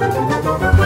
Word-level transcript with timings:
Para 0.00 0.79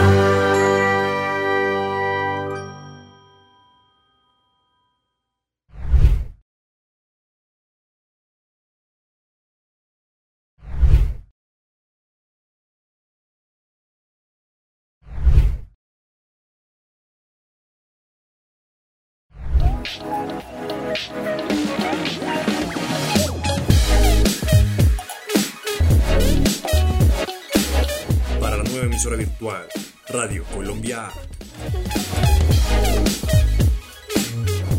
virtual, 29.13 29.67
Radio 30.09 30.43
Colombia. 30.45 31.09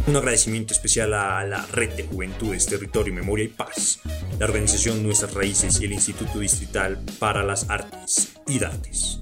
Un 0.09 0.17
agradecimiento 0.17 0.75
especial 0.75 1.15
a 1.15 1.45
la 1.45 1.65
Red 1.67 1.95
de 1.95 2.03
Juventudes, 2.05 2.67
Territorio, 2.67 3.15
Memoria 3.15 3.45
y 3.45 3.49
Paz, 3.49 4.01
la 4.39 4.47
organización 4.47 5.03
Nuestras 5.05 5.33
Raíces 5.33 5.81
y 5.81 5.85
el 5.85 5.93
Instituto 5.93 6.41
Distrital 6.41 6.99
para 7.21 7.45
las 7.45 7.71
Artes 7.71 8.35
y 8.49 8.59
Dates. 8.59 9.21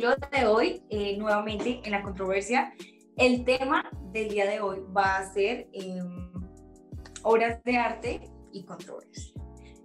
De 0.00 0.46
hoy, 0.46 0.82
eh, 0.88 1.18
nuevamente 1.18 1.82
en 1.84 1.90
la 1.90 2.02
controversia. 2.02 2.72
El 3.18 3.44
tema 3.44 3.84
del 4.12 4.30
día 4.30 4.48
de 4.48 4.58
hoy 4.60 4.78
va 4.96 5.18
a 5.18 5.32
ser 5.34 5.68
em, 5.74 6.32
obras 7.22 7.62
de 7.64 7.76
arte 7.76 8.20
y 8.50 8.64
controversia. 8.64 9.34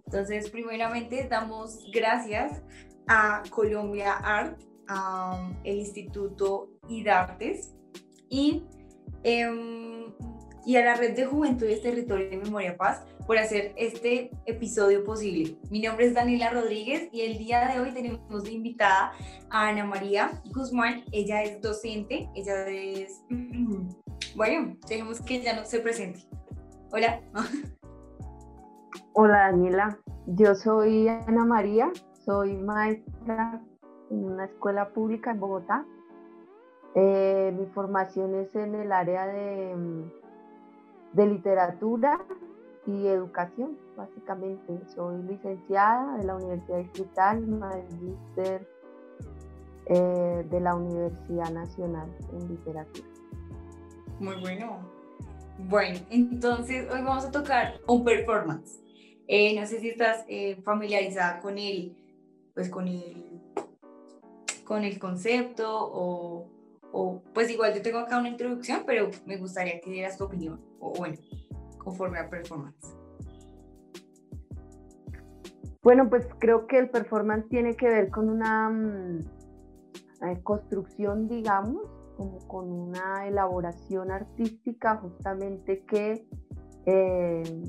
Entonces, 0.06 0.50
primeramente 0.50 1.28
damos 1.30 1.84
gracias 1.92 2.64
a 3.08 3.44
Colombia 3.50 4.14
Art, 4.14 4.58
a 4.88 5.52
el 5.66 5.80
Instituto 5.80 6.70
IDARTES 6.88 7.76
y, 8.30 8.64
em, 9.24 10.14
y 10.66 10.78
a 10.78 10.86
la 10.86 10.96
Red 10.96 11.18
de 11.18 11.26
Juventudes 11.26 11.82
Territorio 11.82 12.30
de 12.30 12.38
Memoria 12.38 12.78
Paz 12.78 13.04
por 13.26 13.38
hacer 13.38 13.74
este 13.76 14.32
episodio 14.46 15.04
posible. 15.04 15.58
Mi 15.70 15.82
nombre 15.82 16.06
es 16.06 16.14
Daniela 16.14 16.52
Rodríguez 16.52 17.10
y 17.12 17.22
el 17.22 17.38
día 17.38 17.68
de 17.68 17.80
hoy 17.80 17.92
tenemos 17.92 18.44
de 18.44 18.52
invitada 18.52 19.14
a 19.50 19.70
Ana 19.70 19.86
María 19.86 20.42
Guzmán. 20.54 21.04
Ella 21.12 21.42
es 21.44 21.62
docente, 21.62 22.30
ella 22.36 22.68
es... 22.68 23.24
Bueno, 24.36 24.76
dejemos 24.90 25.22
que 25.22 25.36
ella 25.36 25.56
no 25.56 25.66
se 25.66 25.80
presente. 25.80 26.20
Hola. 26.92 27.22
Hola 29.14 29.52
Daniela, 29.52 29.98
yo 30.28 30.56
soy 30.56 31.08
Ana 31.08 31.46
María, 31.46 31.90
soy 32.26 32.54
maestra 32.54 33.62
en 34.12 34.26
una 34.26 34.46
escuela 34.46 34.90
pública 34.90 35.32
en 35.32 35.40
Bogotá. 35.40 35.86
Eh, 36.96 37.54
mi 37.58 37.66
formación 37.68 38.36
es 38.36 38.54
en 38.56 38.76
el 38.76 38.92
área 38.92 39.26
de, 39.26 39.74
de 41.14 41.28
literatura 41.28 42.20
y 42.88 43.08
educación, 43.08 43.78
básicamente. 43.96 44.80
Soy 44.94 45.22
licenciada 45.24 46.18
de 46.18 46.24
la 46.26 46.36
Universidad 46.36 46.78
Distrital, 46.80 47.48
magíster 47.48 48.68
eh, 49.88 50.46
de 50.50 50.60
la 50.60 50.76
Universidad 50.76 51.52
Nacional 51.52 52.10
en 52.34 52.48
Literatura. 52.48 53.08
Muy 54.20 54.36
bueno. 54.42 54.80
Bueno, 55.58 56.00
entonces 56.10 56.88
hoy 56.92 57.02
vamos 57.02 57.26
a 57.26 57.32
tocar 57.32 57.80
un 57.88 58.04
performance. 58.04 58.80
Eh, 59.28 59.60
no 59.60 59.66
sé 59.66 59.80
si 59.80 59.90
estás 59.90 60.24
eh, 60.28 60.62
familiarizada 60.64 61.40
con 61.40 61.58
el, 61.58 61.96
pues 62.54 62.70
con 62.70 62.88
el, 62.88 63.42
con 64.64 64.84
el 64.84 65.00
concepto 65.00 65.68
o, 65.68 66.48
o, 66.92 67.22
pues 67.34 67.50
igual 67.50 67.74
yo 67.74 67.82
tengo 67.82 68.00
acá 68.00 68.20
una 68.20 68.30
introducción, 68.30 68.84
pero 68.86 69.10
me 69.26 69.38
gustaría 69.38 69.80
que 69.80 69.90
dieras 69.90 70.18
tu 70.18 70.26
opinión, 70.26 70.62
o 70.80 70.94
bueno, 70.94 71.18
conforme 71.86 72.20
a 72.20 72.30
performance. 72.30 72.98
Bueno, 75.82 76.10
pues 76.10 76.28
creo 76.40 76.66
que 76.66 76.80
el 76.80 76.90
performance 76.90 77.48
tiene 77.48 77.76
que 77.76 77.88
ver 77.88 78.10
con 78.10 78.28
una 78.28 78.70
mm, 78.70 79.20
eh, 80.24 80.42
construcción, 80.44 81.28
digamos, 81.28 81.84
como 82.18 82.40
con 82.48 82.72
una 82.72 83.28
elaboración 83.28 84.10
artística 84.10 84.98
justamente 84.98 85.86
que, 85.86 86.28
eh, 86.88 87.64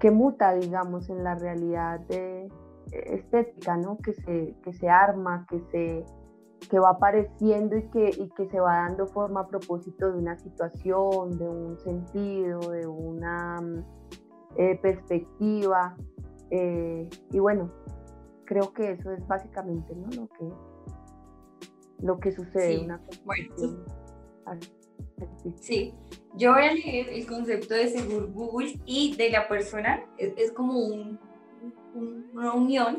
que 0.00 0.10
muta, 0.10 0.54
digamos, 0.54 1.10
en 1.10 1.22
la 1.22 1.34
realidad 1.34 2.00
de, 2.08 2.48
estética, 2.90 3.76
¿no? 3.76 3.98
Que 3.98 4.14
se, 4.14 4.56
que 4.62 4.72
se 4.72 4.88
arma, 4.88 5.46
que, 5.48 5.60
se, 5.70 6.04
que 6.68 6.78
va 6.78 6.90
apareciendo 6.90 7.76
y 7.76 7.82
que, 7.90 8.10
y 8.10 8.28
que 8.30 8.46
se 8.48 8.60
va 8.60 8.88
dando 8.88 9.06
forma 9.06 9.40
a 9.40 9.48
propósito 9.48 10.10
de 10.10 10.18
una 10.18 10.38
situación, 10.38 11.38
de 11.38 11.48
un 11.48 11.78
sentido, 11.78 12.60
de 12.70 12.86
una 12.86 13.60
eh, 14.56 14.78
perspectiva. 14.80 15.96
Eh, 16.50 17.08
y 17.30 17.38
bueno, 17.38 17.70
creo 18.44 18.72
que 18.72 18.92
eso 18.92 19.12
es 19.12 19.26
básicamente 19.26 19.94
¿no? 19.94 20.08
lo, 20.10 20.28
que, 20.28 20.50
lo 22.00 22.18
que 22.18 22.32
sucede. 22.32 22.76
Sí, 22.76 22.84
una 22.84 23.00
bueno. 23.24 23.54
Sí, 25.60 25.94
yo 26.36 26.52
voy 26.52 26.64
a 26.64 26.74
leer 26.74 27.08
el 27.10 27.26
concepto 27.26 27.74
de 27.74 27.88
seguro 27.88 28.28
Google 28.32 28.80
y 28.86 29.16
de 29.16 29.30
la 29.30 29.48
persona, 29.48 30.04
es, 30.18 30.32
es 30.36 30.52
como 30.52 30.78
un, 30.78 31.18
un- 31.94 32.30
una 32.32 32.52
unión. 32.54 32.98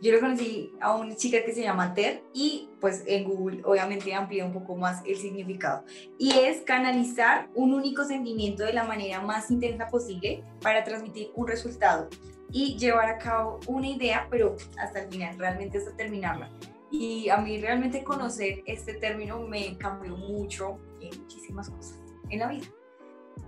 Yo 0.00 0.10
lo 0.12 0.18
conocí 0.18 0.72
a 0.80 0.96
una 0.96 1.14
chica 1.14 1.44
que 1.44 1.52
se 1.52 1.62
llama 1.62 1.94
Ter 1.94 2.22
y 2.34 2.68
pues 2.80 3.04
en 3.06 3.22
Google 3.22 3.62
obviamente 3.64 4.12
amplía 4.12 4.44
un 4.44 4.52
poco 4.52 4.74
más 4.74 5.00
el 5.06 5.16
significado. 5.16 5.84
Y 6.18 6.32
es 6.40 6.62
canalizar 6.62 7.48
un 7.54 7.72
único 7.72 8.04
sentimiento 8.04 8.64
de 8.64 8.72
la 8.72 8.82
manera 8.82 9.20
más 9.20 9.50
intensa 9.52 9.86
posible 9.86 10.42
para 10.60 10.82
transmitir 10.82 11.30
un 11.36 11.46
resultado 11.46 12.08
y 12.50 12.76
llevar 12.76 13.08
a 13.10 13.18
cabo 13.18 13.60
una 13.68 13.86
idea, 13.88 14.26
pero 14.28 14.56
hasta 14.76 15.02
el 15.02 15.08
final, 15.08 15.38
realmente 15.38 15.78
hasta 15.78 15.94
terminarla. 15.96 16.50
Y 16.90 17.28
a 17.28 17.36
mí 17.36 17.58
realmente 17.58 18.02
conocer 18.02 18.62
este 18.66 18.94
término 18.94 19.40
me 19.40 19.78
cambió 19.78 20.16
mucho 20.16 20.78
en 21.00 21.16
muchísimas 21.20 21.70
cosas 21.70 21.98
en 22.28 22.40
la 22.40 22.48
vida. 22.48 22.66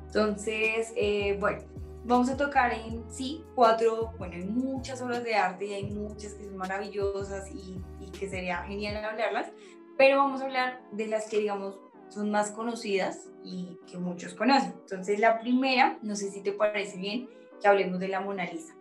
Entonces, 0.07 0.93
eh, 0.97 1.37
bueno, 1.41 1.63
vamos 2.05 2.29
a 2.29 2.37
tocar 2.37 2.73
en 2.73 3.05
sí 3.11 3.43
cuatro, 3.55 4.13
bueno, 4.19 4.35
hay 4.35 4.45
muchas 4.45 5.01
obras 5.03 5.25
de 5.25 5.35
arte 5.35 5.67
y 5.67 5.75
hay 5.75 5.85
muchas 5.85 6.35
que 6.35 6.45
son 6.45 6.57
maravillosas 6.57 7.51
y, 7.51 7.81
y 8.01 8.11
que 8.11 8.29
sería 8.29 8.63
genial 8.65 9.05
hablarlas, 9.05 9.51
pero 9.97 10.19
vamos 10.19 10.41
a 10.41 10.45
hablar 10.45 10.81
de 10.93 11.07
las 11.07 11.29
que, 11.29 11.39
digamos, 11.39 11.79
son 12.09 12.31
más 12.31 12.51
conocidas 12.51 13.31
y 13.43 13.79
que 13.91 13.99
muchos 13.99 14.35
conocen. 14.35 14.75
Entonces, 14.83 15.19
la 15.19 15.41
primera, 15.41 15.99
no 16.03 16.15
sé 16.15 16.31
si 16.31 16.43
te 16.43 16.53
parece 16.53 16.97
bien, 16.97 17.29
que 17.61 17.69
hablemos 17.69 17.99
de 17.99 18.09
la 18.09 18.21
Mona 18.21 18.45
Lisa. 18.45 18.75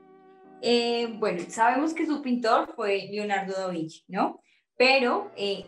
Eh, 0.61 1.13
bueno, 1.19 1.43
sabemos 1.49 1.93
que 1.93 2.05
su 2.05 2.21
pintor 2.21 2.73
fue 2.75 3.09
Leonardo 3.11 3.53
da 3.53 3.67
Vinci, 3.67 4.03
¿no? 4.07 4.39
Pero 4.77 5.31
eh, 5.35 5.65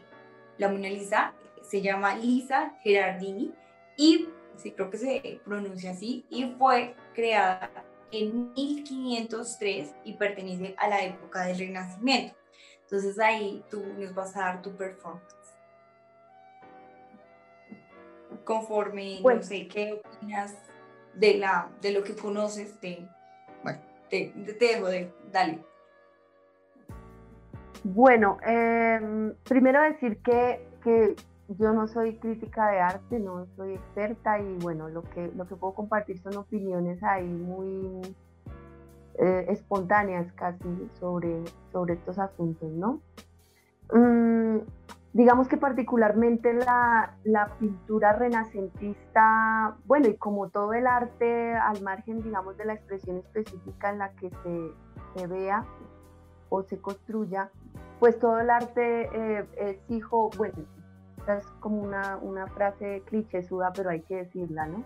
la 0.57 0.69
Mona 0.69 0.89
Lisa 0.89 1.33
se 1.62 1.81
llama 1.81 2.15
Lisa 2.15 2.77
Gerardini 2.83 3.51
y 3.97 4.27
sí 4.57 4.72
creo 4.72 4.90
que 4.90 4.98
se 4.98 5.42
pronuncia 5.46 5.92
así 5.92 6.25
y 6.30 6.54
fue 6.57 6.96
creada 7.13 7.72
en 8.12 8.54
1503 8.54 9.96
y 10.04 10.13
pertenece 10.13 10.75
a 10.78 10.88
la 10.88 11.04
época 11.04 11.46
del 11.46 11.57
Renacimiento. 11.57 12.36
Entonces 12.84 13.19
ahí 13.19 13.63
tú 13.69 13.84
nos 13.98 14.13
vas 14.13 14.36
a 14.38 14.42
dar 14.42 14.62
tu 14.62 14.75
performance. 14.75 15.25
Conforme, 18.44 19.16
no 19.18 19.22
Bueno. 19.24 19.42
sé, 19.44 19.68
¿qué 19.68 19.94
opinas 19.94 20.56
de, 21.16 21.36
la, 21.36 21.72
de 21.81 21.92
lo 21.92 22.04
que 22.04 22.16
conoces 22.16 22.80
de... 22.80 23.07
Bueno, 23.63 23.80
te, 24.10 24.28
te 24.60 24.66
dejo 24.66 24.88
de... 24.88 25.12
Dale. 25.31 25.63
Bueno, 27.84 28.38
em, 28.46 29.34
primero 29.44 29.81
decir 29.81 30.18
que, 30.24 30.68
que, 30.84 31.16
yo 31.47 31.74
no 31.74 31.88
soy 31.88 32.18
crítica 32.18 32.71
de 32.71 32.80
arte, 32.80 33.19
no 33.19 33.45
soy 33.56 33.74
experta 33.74 34.39
y 34.39 34.57
bueno, 34.57 34.89
lo 34.89 35.03
que, 35.03 35.31
lo 35.36 35.45
que 35.45 35.56
puedo 35.56 35.74
compartir 35.74 36.19
son 36.19 36.36
opiniones 36.38 37.01
ahí 37.03 37.27
muy 37.27 38.01
eh, 39.19 39.45
espontáneas 39.50 40.31
casi 40.33 40.89
sobre, 41.00 41.44
sobre 41.71 41.94
estos 41.94 42.18
asuntos, 42.18 42.71
¿no? 42.71 43.01
Mm, 43.94 44.59
digamos 45.13 45.47
que 45.47 45.57
particularmente 45.57 46.53
la, 46.53 47.15
la, 47.24 47.47
pintura 47.59 48.13
renacentista, 48.13 49.77
bueno, 49.86 50.07
y 50.07 50.18
como 50.18 50.50
todo 50.50 50.74
el 50.74 50.88
arte 50.88 51.53
al 51.53 51.81
margen, 51.83 52.24
digamos, 52.24 52.57
de 52.57 52.65
la 52.65 52.74
expresión 52.74 53.18
específica 53.18 53.92
en 53.92 54.00
la 54.00 54.12
que 54.15 54.30
se, 54.30 54.71
se 55.15 55.27
vea 55.27 55.63
o 56.50 56.63
se 56.63 56.81
construya, 56.81 57.51
pues 58.00 58.19
todo 58.19 58.39
el 58.39 58.50
arte 58.50 59.09
eh, 59.13 59.80
bueno, 60.38 60.56
es 61.27 61.48
como 61.60 61.81
una, 61.81 62.18
una 62.18 62.48
frase 62.48 63.04
suda, 63.48 63.72
pero 63.74 63.89
hay 63.89 64.01
que 64.01 64.18
decirla, 64.18 64.68
¿no? 64.68 64.83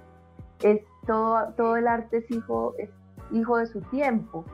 Es 0.62 0.82
todo, 1.06 1.54
todo 1.56 1.78
el 1.78 1.88
arte 1.88 2.18
es 2.18 2.32
hijo, 2.32 2.74
es 2.78 2.90
hijo 3.32 3.58
de 3.58 3.68
su 3.68 3.82
tiempo. 3.82 4.46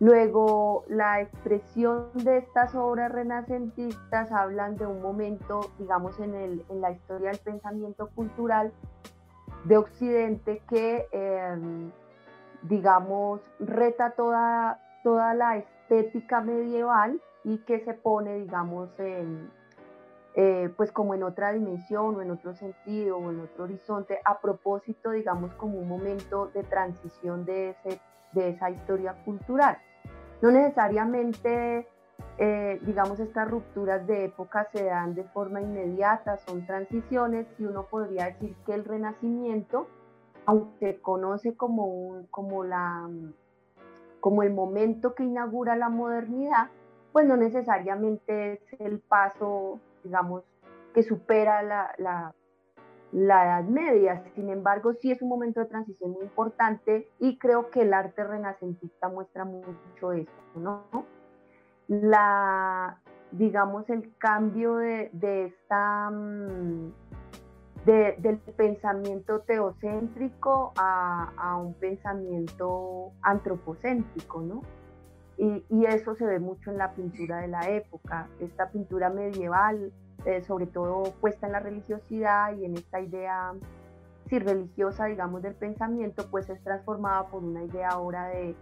Luego, 0.00 0.84
la 0.88 1.20
expresión 1.20 2.08
de 2.14 2.38
estas 2.38 2.74
obras 2.74 3.12
renacentistas 3.12 4.32
hablan 4.32 4.76
de 4.76 4.84
un 4.84 5.00
momento, 5.00 5.60
digamos, 5.78 6.18
en, 6.18 6.34
el, 6.34 6.64
en 6.68 6.80
la 6.80 6.90
historia 6.90 7.30
del 7.30 7.38
pensamiento 7.38 8.08
cultural 8.08 8.72
de 9.64 9.76
Occidente 9.76 10.60
que, 10.68 11.06
em, 11.12 11.92
digamos, 12.62 13.40
reta 13.60 14.10
toda, 14.10 14.80
toda 15.04 15.34
la 15.34 15.58
estética 15.58 16.40
medieval 16.40 17.20
y 17.44 17.58
que 17.58 17.84
se 17.84 17.94
pone, 17.94 18.34
digamos, 18.38 18.88
en, 18.98 19.50
eh, 20.34 20.72
pues 20.78 20.90
como 20.92 21.12
en 21.12 21.22
otra 21.24 21.52
dimensión 21.52 22.16
o 22.16 22.22
en 22.22 22.30
otro 22.30 22.54
sentido 22.54 23.18
o 23.18 23.30
en 23.30 23.40
otro 23.40 23.64
horizonte, 23.64 24.18
a 24.24 24.40
propósito, 24.40 25.10
digamos, 25.10 25.52
como 25.54 25.78
un 25.78 25.88
momento 25.88 26.46
de 26.54 26.62
transición 26.62 27.44
de, 27.44 27.70
ese, 27.70 28.00
de 28.32 28.48
esa 28.48 28.70
historia 28.70 29.14
cultural. 29.24 29.76
No 30.40 30.50
necesariamente, 30.50 31.86
eh, 32.38 32.80
digamos, 32.82 33.20
estas 33.20 33.50
rupturas 33.50 34.06
de 34.06 34.24
época 34.24 34.68
se 34.72 34.84
dan 34.84 35.14
de 35.14 35.24
forma 35.24 35.60
inmediata, 35.60 36.38
son 36.38 36.64
transiciones 36.64 37.46
y 37.58 37.64
uno 37.64 37.84
podría 37.84 38.26
decir 38.26 38.56
que 38.64 38.72
el 38.72 38.86
renacimiento, 38.86 39.86
aunque 40.46 40.94
se 40.94 41.00
conoce 41.02 41.54
como, 41.56 41.86
un, 41.86 42.26
como, 42.28 42.64
la, 42.64 43.06
como 44.20 44.42
el 44.42 44.54
momento 44.54 45.14
que 45.14 45.24
inaugura 45.24 45.76
la 45.76 45.90
modernidad, 45.90 46.70
pues 47.12 47.26
no 47.26 47.36
necesariamente 47.36 48.54
es 48.54 48.80
el 48.80 48.98
paso 48.98 49.78
digamos, 50.02 50.44
que 50.94 51.02
supera 51.02 51.62
la, 51.62 51.94
la, 51.98 52.34
la 53.12 53.44
Edad 53.44 53.64
Media. 53.64 54.24
Sin 54.34 54.48
embargo, 54.50 54.94
sí 54.94 55.10
es 55.10 55.22
un 55.22 55.28
momento 55.28 55.60
de 55.60 55.66
transición 55.66 56.12
muy 56.12 56.24
importante 56.24 57.08
y 57.18 57.38
creo 57.38 57.70
que 57.70 57.82
el 57.82 57.94
arte 57.94 58.24
renacentista 58.24 59.08
muestra 59.08 59.44
mucho 59.44 60.12
eso, 60.12 60.30
¿no? 60.56 60.84
La, 61.88 62.98
digamos, 63.32 63.88
el 63.90 64.16
cambio 64.18 64.76
de, 64.76 65.10
de 65.12 65.46
esta, 65.46 66.10
mm, 66.10 66.92
de, 67.84 68.16
del 68.18 68.38
pensamiento 68.38 69.40
teocéntrico 69.40 70.72
a, 70.76 71.32
a, 71.36 71.56
un 71.56 71.74
pensamiento 71.74 73.12
antropocéntrico, 73.22 74.40
¿no? 74.40 74.62
Y, 75.42 75.86
eso 75.86 76.14
se 76.14 76.24
ve 76.24 76.38
mucho 76.38 76.70
en 76.70 76.78
la 76.78 76.92
pintura 76.92 77.38
de 77.40 77.48
la 77.48 77.68
época, 77.68 78.28
esta 78.38 78.70
pintura 78.70 79.10
medieval, 79.10 79.92
eh, 80.24 80.40
sobre 80.42 80.66
todo 80.66 81.02
puesta 81.20 81.46
en 81.46 81.52
la 81.52 81.58
religiosidad 81.58 82.56
y 82.56 82.64
en 82.64 82.74
esta 82.76 83.00
idea 83.00 83.52
si 84.28 84.38
religiosa, 84.38 85.06
digamos, 85.06 85.42
del 85.42 85.54
pensamiento, 85.54 86.28
pues 86.30 86.48
es 86.48 86.62
transformada 86.62 87.26
por 87.26 87.42
una 87.42 87.64
idea 87.64 87.88
ahora 87.88 88.28
de 88.28 88.54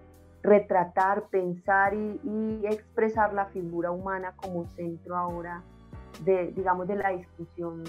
retratar, 0.43 1.25
pensar 1.29 1.93
y, 1.93 2.62
expresar 2.65 3.35
la 3.35 3.44
figura 3.47 3.91
humana 3.91 4.35
como 4.37 4.67
centro 4.71 5.19
ahora 5.19 5.62
de, 6.25 6.50
digamos, 6.53 6.88
de 6.88 6.97
la 6.97 7.11
discusión 7.11 7.85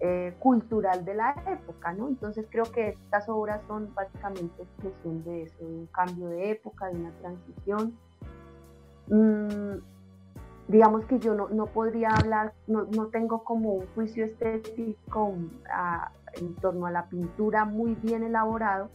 eh, 0.00 0.34
cultural 0.38 1.04
de 1.04 1.14
la 1.16 1.34
época, 1.48 1.92
¿no? 1.92 2.08
Entonces 2.08 2.46
creo 2.50 2.64
que 2.64 2.88
estas 2.88 3.28
obras 3.28 3.60
son 3.66 3.94
básicamente 3.94 4.62
expresión 4.62 5.22
de 5.22 5.42
eso, 5.42 5.58
de 5.58 5.66
un 5.66 5.86
cambio 5.88 6.28
de 6.28 6.50
época, 6.50 6.86
de 6.86 6.98
una 6.98 7.10
transición 7.20 7.98
Mm, 9.08 9.78
digamos 10.68 11.04
que 11.04 11.18
yo 11.18 11.34
no, 11.34 11.48
no 11.48 11.66
podría 11.66 12.08
hablar, 12.10 12.52
no, 12.66 12.84
no, 12.84 13.06
tengo 13.06 13.44
como 13.44 13.74
un 13.74 13.86
juicio 13.94 14.24
estético 14.24 15.34
en 16.34 16.54
torno 16.56 16.86
a 16.86 16.90
la 16.90 17.06
pintura 17.08 17.64
muy 17.64 17.94
bien 17.94 18.24
elaborado, 18.24 18.90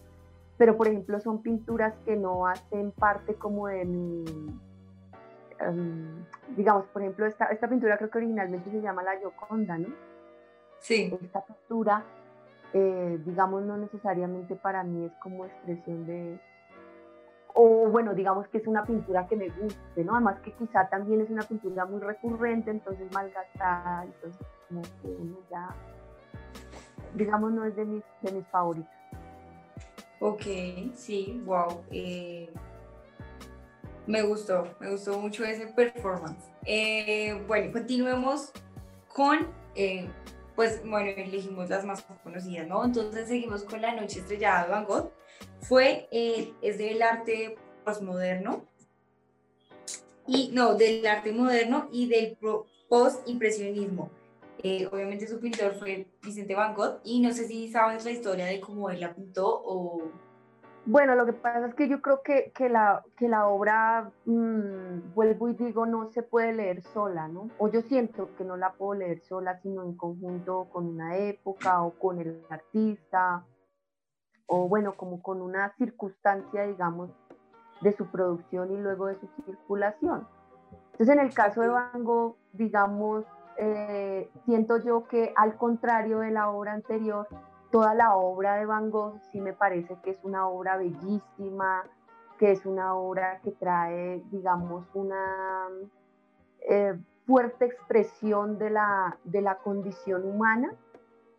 pero 0.58 0.76
por 0.78 0.88
ejemplo 0.88 1.20
son 1.22 1.42
pinturas 1.42 1.94
que 2.06 2.16
no 2.16 2.46
hacen 2.46 2.92
parte 2.92 3.36
como 3.36 3.68
de 3.68 3.86
mi, 3.86 4.26
em, 5.60 6.26
digamos, 6.58 6.86
por 6.88 7.02
ejemplo, 7.02 7.26
esta, 7.26 7.46
esta 7.46 7.70
pintura 7.70 7.98
creo 7.98 8.10
que 8.10 8.18
originalmente 8.18 8.70
se 8.70 8.82
llama 8.82 9.04
La 9.04 9.18
Gioconda, 9.18 9.78
¿no? 9.78 9.88
Sí. 10.80 11.18
Esta 11.24 11.46
pintura, 11.46 12.04
eh, 12.74 13.20
digamos, 13.26 13.64
no 13.64 13.78
necesariamente 13.78 14.56
para 14.56 14.84
mí 14.84 15.06
es 15.06 15.14
como 15.22 15.46
expresión 15.46 16.06
de, 16.06 16.40
o 17.54 17.90
bueno, 17.90 18.14
digamos 18.14 18.48
que 18.48 18.58
es 18.60 18.68
una 18.68 18.86
pintura 18.86 19.28
que 19.28 19.36
me 19.36 19.50
guste, 19.50 20.04
¿no? 20.04 20.14
Además 20.14 20.40
que 20.42 20.52
quizá 20.54 20.88
también 20.90 21.22
es 21.22 21.30
una 21.30 21.44
pintura 21.44 21.86
muy 21.86 22.00
recurrente, 22.00 22.72
entonces 22.72 23.12
malgastada, 23.14 24.06
entonces 24.06 24.48
como 24.68 24.82
que 24.82 25.08
uno 25.08 25.38
ya, 25.50 25.76
digamos, 27.16 27.52
no 27.52 27.66
es 27.66 27.76
de 27.76 27.86
mis, 27.86 28.04
de 28.22 28.32
mis 28.32 28.48
favoritos. 28.48 28.92
Ok, 30.20 30.44
sí, 30.94 31.42
wow. 31.46 31.82
Eh, 31.90 32.54
me 34.06 34.22
gustó, 34.22 34.68
me 34.80 34.92
gustó 34.92 35.20
mucho 35.20 35.44
ese 35.44 35.68
performance. 35.68 36.52
Eh, 36.66 37.44
bueno, 37.48 37.72
continuemos 37.72 38.52
con, 39.08 39.48
eh, 39.76 40.10
pues 40.56 40.82
bueno, 40.88 41.10
elegimos 41.10 41.70
las 41.70 41.86
más 41.86 42.04
conocidas, 42.24 42.68
¿no? 42.68 42.84
Entonces 42.86 43.28
seguimos 43.28 43.64
con 43.64 43.82
La 43.82 43.96
Noche 43.96 44.20
Estrellada 44.20 44.66
de 44.66 44.72
Van 44.72 44.86
Gogh 44.86 45.12
fue, 45.62 46.08
eh, 46.12 46.54
es 46.62 46.78
del 46.78 47.02
arte 47.02 47.58
postmoderno, 47.86 48.66
y 50.28 50.52
no, 50.54 50.76
del 50.76 51.06
arte 51.06 51.32
moderno 51.32 51.88
y 51.92 52.08
del 52.08 52.38
post-impresionismo. 52.90 54.10
Eh, 54.64 54.88
obviamente 54.92 55.28
su 55.28 55.40
pintor 55.40 55.74
fue 55.74 56.08
Vicente 56.22 56.54
Van 56.54 56.76
Gogh 56.76 57.00
y 57.04 57.20
no 57.20 57.32
sé 57.32 57.48
si 57.48 57.68
sabes 57.70 58.06
la 58.06 58.12
historia 58.12 58.46
de 58.46 58.62
cómo 58.62 58.90
él 58.90 59.00
la 59.00 59.14
pintó 59.14 59.62
o... 59.66 60.04
Bueno, 60.86 61.16
lo 61.16 61.26
que 61.26 61.34
pasa 61.34 61.68
es 61.68 61.76
que 61.76 61.88
yo 61.88 62.02
creo 62.02 62.22
que, 62.24 62.52
que 62.56 62.68
la, 62.68 63.04
que 63.16 63.28
la 63.28 63.48
obra, 63.48 64.12
mm, 64.26 65.14
vuelvo 65.14 65.50
y 65.50 65.54
digo, 65.54 65.86
no 65.86 66.12
se 66.12 66.24
puede 66.24 66.54
leer 66.54 66.82
sola, 66.82 67.28
¿no? 67.28 67.50
O 67.60 67.70
yo 67.70 67.82
siento 67.82 68.30
que 68.36 68.44
no 68.44 68.58
la 68.58 68.74
puedo 68.74 68.96
leer 68.96 69.20
sola, 69.22 69.60
sino 69.62 69.84
en 69.84 69.96
conjunto 69.96 70.68
con 70.72 70.88
una 70.88 71.18
época 71.18 71.84
o 71.84 71.92
con 71.92 72.20
el 72.20 72.44
artista 72.50 73.46
o 74.54 74.68
bueno, 74.68 74.96
como 74.98 75.22
con 75.22 75.42
una 75.42 75.74
circunstancia, 75.78 76.64
digamos, 76.64 77.10
de 77.80 77.94
su 77.94 78.08
producción 78.08 78.70
y 78.70 78.78
luego 78.78 79.08
de 79.08 79.16
su 79.16 79.28
circulación. 79.46 80.28
Entonces, 80.92 81.08
en 81.08 81.22
el 81.22 81.34
caso 81.34 81.62
de 81.62 81.70
Van 81.70 82.04
Gogh, 82.04 82.36
digamos, 82.52 83.24
eh, 83.56 84.30
siento 84.44 84.76
yo 84.80 85.08
que 85.08 85.34
al 85.38 85.56
contrario 85.56 86.20
de 86.20 86.32
la 86.32 86.50
obra 86.50 86.74
anterior, 86.74 87.30
toda 87.72 87.94
la 87.94 88.18
obra 88.18 88.56
de 88.56 88.66
Van 88.66 88.92
Gogh 88.92 89.22
sí 89.32 89.40
me 89.40 89.54
parece 89.54 89.96
que 90.04 90.10
es 90.10 90.20
una 90.22 90.46
obra 90.50 90.76
bellísima, 90.76 91.86
que 92.38 92.52
es 92.52 92.66
una 92.66 92.94
obra 92.96 93.40
que 93.46 93.52
trae, 93.52 94.22
digamos, 94.32 94.86
una 94.94 95.70
eh, 96.68 97.00
fuerte 97.26 97.64
expresión 97.64 98.58
de 98.58 98.70
la, 98.70 99.18
de 99.24 99.42
la 99.42 99.60
condición 99.60 100.26
humana 100.26 100.74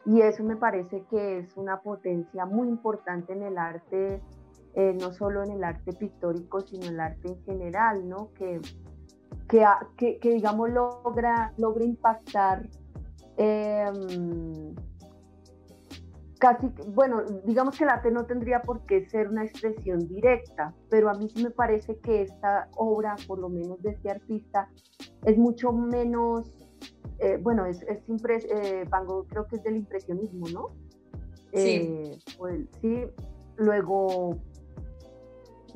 y 0.05 0.21
eso 0.21 0.43
me 0.43 0.57
parece 0.57 1.05
que 1.11 1.39
es 1.39 1.57
una 1.57 1.81
potencia 1.81 2.45
muy 2.45 2.69
importante 2.69 3.33
en 3.33 3.43
el 3.43 3.59
arte, 3.59 4.21
eh, 4.75 4.97
no 5.01 5.13
solo 5.13 5.45
en 5.45 5.53
el 5.53 5.65
arte 5.65 5.93
pictórico, 5.93 6.61
sino 6.61 6.87
en 6.87 6.95
el 6.95 7.01
arte 7.01 7.29
en 7.29 7.43
general, 7.45 8.09
¿no? 8.09 8.33
Que, 8.33 8.61
que, 9.49 10.19
digamos, 10.23 10.71
logra, 10.71 11.53
logra 11.59 11.85
impactar 11.85 12.69
em, 13.37 14.75
casi, 16.39 16.67
bueno, 16.89 17.23
digamos 17.45 17.77
que 17.77 17.85
el 17.85 17.91
arte 17.91 18.11
no 18.11 18.25
tendría 18.25 18.63
por 18.63 18.85
qué 18.87 19.09
ser 19.09 19.29
una 19.29 19.45
expresión 19.45 20.09
directa, 20.09 20.75
pero 20.91 21.11
a 21.11 21.15
mí 21.15 21.29
sí 21.29 21.45
me 21.45 21.51
parece 21.51 21.99
que 22.01 22.23
esta 22.23 22.69
obra, 22.77 23.15
por 23.29 23.39
lo 23.39 23.49
menos 23.49 23.81
de 23.83 23.91
este 23.91 24.11
artista, 24.11 24.69
es 25.25 25.37
mucho 25.39 25.73
menos 25.73 26.53
eh, 27.23 27.39
bueno, 27.41 27.65
es, 27.67 27.83
es 27.83 28.03
eh, 28.51 28.85
Van 28.91 29.07
Gogh 29.07 29.29
creo 29.29 29.47
que 29.47 29.57
es 29.57 29.63
del 29.63 29.77
impresionismo, 29.77 30.49
¿no? 30.53 30.71
Sí. 31.55 31.77
Eh, 31.85 32.19
pues, 32.37 32.67
sí, 32.81 33.05
luego, 33.57 34.37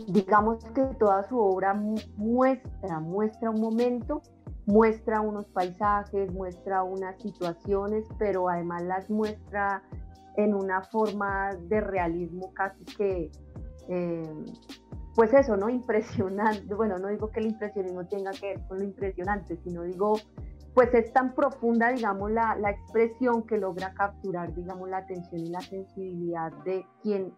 digamos 0.09 0.65
que 0.65 0.83
toda 0.99 1.23
su 1.29 1.39
obra 1.39 1.75
muestra, 2.17 2.99
muestra 2.99 3.51
un 3.51 3.61
momento, 3.61 4.23
muestra 4.67 5.21
unos 5.21 5.47
paisajes, 5.47 6.33
muestra 6.33 6.83
unas 6.83 7.21
situaciones, 7.23 8.07
pero 8.19 8.49
además 8.49 8.83
las 8.83 9.09
muestra 9.09 9.83
en 10.37 10.53
una 10.53 10.83
forma 10.83 11.51
de 11.69 11.81
realismo 11.81 12.53
casi 12.55 12.85
que, 12.97 13.31
eh, 13.89 14.45
pues 15.15 15.33
eso, 15.33 15.57
¿no? 15.57 15.69
Impresionante. 15.71 16.75
Bueno, 16.75 16.99
no 16.99 17.07
digo 17.07 17.31
que 17.31 17.39
el 17.39 17.47
impresionismo 17.47 18.05
tenga 18.09 18.33
que 18.33 18.49
ver 18.49 18.67
con 18.67 18.79
lo 18.79 18.85
impresionante, 18.85 19.57
sino 19.63 19.85
digo, 19.85 20.17
pues 20.77 20.93
es 20.93 21.11
tan 21.11 21.35
profunda, 21.35 21.89
digamos, 21.89 22.31
la, 22.31 22.55
la 22.57 22.69
expresión 22.69 23.45
que 23.45 23.57
logra 23.57 23.95
capturar, 23.95 24.55
digamos, 24.55 24.91
la 24.91 24.99
atención 24.99 25.41
y 25.41 25.49
la 25.49 25.63
sensibilidad 25.63 26.53
de 26.65 26.85
eh, 27.07 27.33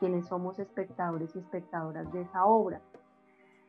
quienes 0.00 0.26
somos 0.28 0.58
espectadores 0.58 1.36
y 1.36 1.40
espectadoras 1.40 2.10
de 2.10 2.22
esa 2.22 2.46
obra. 2.46 2.80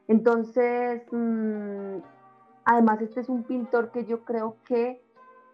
Entonces, 0.07 1.03
mm, 1.11 1.97
además, 2.63 3.01
este 3.01 3.19
es 3.19 3.27
un 3.27 3.43
pintor 3.43 3.91
que 3.91 4.05
yo 4.05 4.23
creo 4.23 4.55
que 4.63 5.03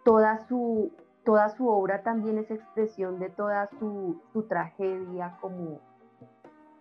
toda 0.06 0.46
su, 0.48 0.92
toda 1.26 1.50
su 1.50 1.68
obra 1.68 2.04
también 2.04 2.38
es 2.38 2.52
expresión 2.52 3.18
de 3.18 3.30
toda 3.32 3.72
su, 3.80 4.22
su 4.34 4.44
tragedia 4.44 5.40
como, 5.42 5.80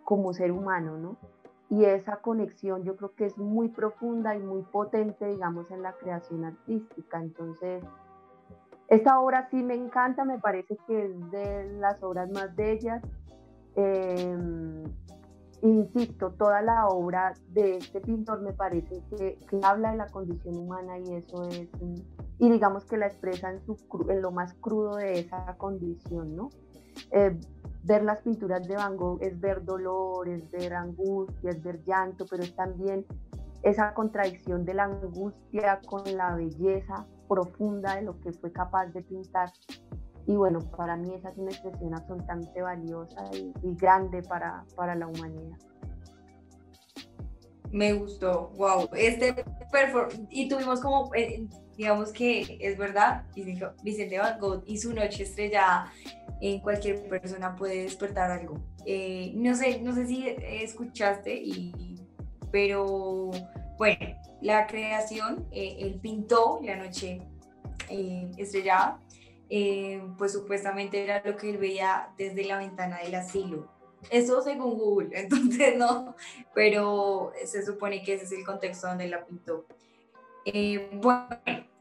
como 0.04 0.34
ser 0.34 0.52
humano, 0.52 0.98
¿no? 0.98 1.16
Y 1.70 1.84
esa 1.84 2.16
conexión 2.16 2.82
yo 2.82 2.96
creo 2.96 3.14
que 3.14 3.26
es 3.26 3.38
muy 3.38 3.68
profunda 3.68 4.34
y 4.34 4.40
muy 4.40 4.62
potente, 4.62 5.26
digamos, 5.26 5.70
en 5.70 5.82
la 5.82 5.92
creación 5.92 6.44
artística. 6.44 7.22
Entonces, 7.22 7.84
esta 8.88 9.20
obra 9.20 9.48
sí 9.50 9.62
me 9.62 9.74
encanta, 9.74 10.24
me 10.24 10.40
parece 10.40 10.76
que 10.88 11.06
es 11.06 11.30
de 11.30 11.72
las 11.78 12.02
obras 12.02 12.28
más 12.32 12.54
bellas. 12.56 13.00
Em, 13.76 14.82
insisto, 15.62 16.32
toda 16.32 16.60
la 16.60 16.88
obra 16.88 17.34
de 17.50 17.76
este 17.76 18.00
pintor 18.00 18.40
me 18.40 18.52
parece 18.52 19.00
que, 19.16 19.38
habla 19.62 19.92
de 19.92 19.98
la 19.98 20.06
condición 20.06 20.56
humana 20.56 20.98
y 20.98 21.14
eso 21.14 21.46
es, 21.48 21.68
y 22.38 22.50
digamos 22.50 22.84
que 22.84 22.96
la 22.96 23.06
expresa 23.06 23.52
en, 23.52 23.60
su, 23.60 23.76
en 24.08 24.22
lo 24.22 24.32
más 24.32 24.54
crudo 24.54 24.96
de 24.96 25.20
esa 25.20 25.54
condición, 25.56 26.34
¿no? 26.34 26.50
Eh, 27.12 27.38
ver 27.82 28.02
las 28.02 28.20
pinturas 28.20 28.66
de 28.66 28.76
Van 28.76 28.96
Gogh 28.96 29.22
es 29.22 29.38
ver 29.40 29.64
dolor, 29.64 30.28
es 30.28 30.50
ver 30.50 30.74
angustia, 30.74 31.50
es 31.50 31.62
ver 31.62 31.82
llanto, 31.84 32.26
pero 32.28 32.42
es 32.42 32.54
también 32.54 33.06
esa 33.62 33.92
contradicción 33.94 34.64
de 34.64 34.74
la 34.74 34.84
angustia 34.84 35.80
con 35.86 36.02
la 36.16 36.34
belleza 36.34 37.06
profunda 37.28 37.96
de 37.96 38.02
lo 38.02 38.20
que 38.20 38.32
fue 38.32 38.52
capaz 38.52 38.86
de 38.86 39.02
pintar. 39.02 39.50
Y 40.26 40.36
bueno, 40.36 40.60
para 40.76 40.96
mí 40.96 41.12
esa 41.14 41.30
es 41.30 41.38
una 41.38 41.50
expresión 41.50 41.94
absolutamente 41.94 42.62
valiosa 42.62 43.30
y, 43.32 43.74
grande 43.74 44.22
para, 44.22 44.64
para 44.76 44.94
la 44.94 45.06
humanidad. 45.06 45.58
Me 47.72 47.92
gustó, 47.92 48.50
wow. 48.56 48.88
Este 48.94 49.44
y 50.28 50.48
tuvimos 50.48 50.80
como, 50.80 51.14
eh, 51.14 51.46
digamos 51.76 52.12
que 52.12 52.58
es 52.60 52.76
verdad, 52.76 53.24
Vicente 53.84 54.18
Van 54.18 54.40
Gogh 54.40 54.62
y 54.66 54.78
su 54.78 54.92
noche 54.92 55.22
estrellada 55.22 55.92
en 56.40 56.60
cualquier 56.60 57.08
persona 57.08 57.54
puede 57.54 57.82
despertar 57.82 58.30
algo. 58.30 58.58
Eh, 58.86 59.32
no 59.34 59.54
sé, 59.54 59.80
no 59.80 59.94
sé 59.94 60.06
si 60.06 60.26
escuchaste, 60.26 61.34
y, 61.34 62.00
pero 62.50 63.30
bueno, 63.76 64.16
la 64.40 64.66
creación, 64.66 65.46
eh, 65.52 65.76
él 65.80 66.00
pintó 66.00 66.60
la 66.62 66.76
noche 66.76 67.20
eh, 67.88 68.30
estrellada, 68.38 69.00
pues 70.16 70.32
supuestamente 70.32 71.02
era 71.02 71.22
lo 71.24 71.36
que 71.36 71.50
él 71.50 71.58
veía 71.58 72.10
desde 72.16 72.44
la 72.44 72.58
ventana 72.58 73.00
del 73.02 73.14
asilo. 73.16 73.68
Eso 74.10 74.40
según 74.40 74.78
Google, 74.78 75.10
entonces 75.12 75.76
no, 75.76 76.16
pero 76.54 77.32
se 77.44 77.64
supone 77.64 78.02
que 78.02 78.14
ese 78.14 78.24
es 78.24 78.32
el 78.32 78.46
contexto 78.46 78.86
donde 78.86 79.08
la 79.08 79.26
pintó. 79.26 79.66
bueno, 80.94 81.28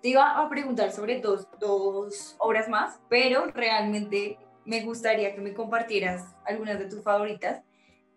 te 0.01 0.10
iba 0.10 0.38
a 0.38 0.50
preguntar 0.50 0.92
sobre 0.92 1.22
dos, 1.22 1.48
dos 1.60 2.36
obras 2.39 2.68
más, 2.68 3.00
pero 3.10 3.46
realmente 3.48 4.38
me 4.70 4.84
gustaría 4.84 5.34
que 5.34 5.42
me 5.42 5.54
compartieras 5.54 6.24
algunas 6.46 6.78
de 6.78 6.86
tus 6.86 7.02
favoritas. 7.02 7.64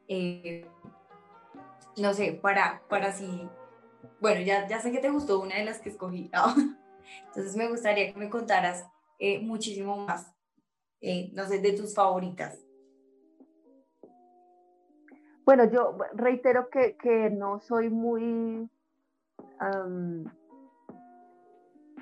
Eh, 0.07 0.67
no 1.97 2.13
sé, 2.13 2.33
para, 2.33 2.83
para 2.89 3.13
si, 3.13 3.49
bueno, 4.21 4.43
ya, 4.43 4.69
ya 4.69 4.79
sé 4.81 4.93
que 4.93 4.99
te 4.99 5.11
gustó 5.11 5.41
una 5.41 5.57
de 5.57 5.65
las 5.65 5.79
que 5.79 5.89
escogí, 5.89 6.31
entonces 7.27 7.57
me 7.57 7.69
gustaría 7.69 8.13
que 8.13 8.19
me 8.19 8.31
contaras 8.31 8.87
eh, 9.19 9.41
muchísimo 9.41 9.97
más, 9.97 10.35
eh, 11.01 11.31
no 11.33 11.47
sé, 11.47 11.59
de 11.59 11.73
tus 11.73 11.95
favoritas. 11.95 12.59
Bueno, 15.45 15.65
yo 15.71 15.97
reitero 16.15 16.69
que, 16.71 16.97
que 16.97 17.31
no 17.31 17.61
soy 17.61 17.89
muy 17.89 18.71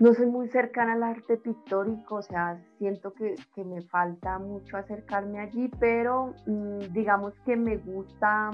no 0.00 0.14
soy 0.14 0.26
muy 0.26 0.48
cercana 0.48 0.94
al 0.94 1.02
arte 1.02 1.36
pictórico, 1.36 2.16
o 2.16 2.22
sea, 2.22 2.58
siento 2.78 3.12
que, 3.12 3.36
me 3.62 3.82
falta 3.82 4.38
mucho 4.38 4.78
acercarme 4.78 5.38
allí, 5.40 5.70
pero 5.78 6.34
mm, 6.46 6.92
digamos 6.92 7.38
que 7.44 7.54
me 7.54 7.76
gusta, 7.76 8.50